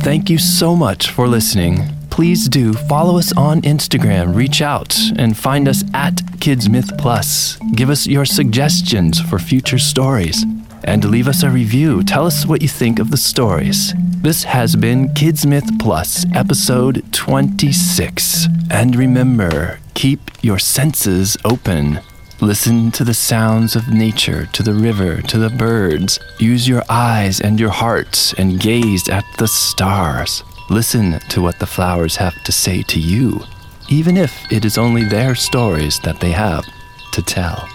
Thank 0.00 0.28
you 0.28 0.36
so 0.36 0.76
much 0.76 1.08
for 1.08 1.26
listening. 1.26 1.80
Please 2.10 2.46
do 2.46 2.74
follow 2.74 3.16
us 3.18 3.32
on 3.36 3.62
Instagram, 3.62 4.34
reach 4.34 4.60
out, 4.60 4.94
and 5.16 5.36
find 5.36 5.66
us 5.66 5.82
at 5.94 6.20
Kids 6.40 6.68
Myth 6.68 6.92
Plus. 6.98 7.56
Give 7.74 7.88
us 7.88 8.06
your 8.06 8.26
suggestions 8.26 9.18
for 9.18 9.38
future 9.38 9.78
stories 9.78 10.44
and 10.84 11.04
leave 11.04 11.28
us 11.28 11.42
a 11.42 11.50
review. 11.50 12.02
Tell 12.02 12.26
us 12.26 12.46
what 12.46 12.62
you 12.62 12.68
think 12.68 12.98
of 12.98 13.10
the 13.10 13.16
stories. 13.16 13.94
This 14.22 14.44
has 14.44 14.76
been 14.76 15.12
Kids 15.14 15.44
Myth 15.46 15.68
Plus, 15.78 16.24
episode 16.34 17.04
26. 17.12 18.46
And 18.70 18.94
remember, 18.94 19.80
keep 19.94 20.30
your 20.42 20.58
senses 20.58 21.36
open. 21.44 22.00
Listen 22.40 22.90
to 22.92 23.04
the 23.04 23.14
sounds 23.14 23.76
of 23.76 23.88
nature, 23.88 24.46
to 24.46 24.62
the 24.62 24.74
river, 24.74 25.22
to 25.22 25.38
the 25.38 25.50
birds. 25.50 26.18
Use 26.38 26.68
your 26.68 26.82
eyes 26.88 27.40
and 27.40 27.58
your 27.58 27.70
heart 27.70 28.34
and 28.38 28.60
gaze 28.60 29.08
at 29.08 29.24
the 29.38 29.48
stars. 29.48 30.42
Listen 30.70 31.18
to 31.28 31.40
what 31.40 31.58
the 31.58 31.66
flowers 31.66 32.16
have 32.16 32.42
to 32.44 32.52
say 32.52 32.82
to 32.82 33.00
you, 33.00 33.40
even 33.88 34.16
if 34.16 34.50
it 34.52 34.64
is 34.64 34.78
only 34.78 35.04
their 35.04 35.34
stories 35.34 35.98
that 36.00 36.20
they 36.20 36.32
have 36.32 36.64
to 37.12 37.22
tell. 37.22 37.68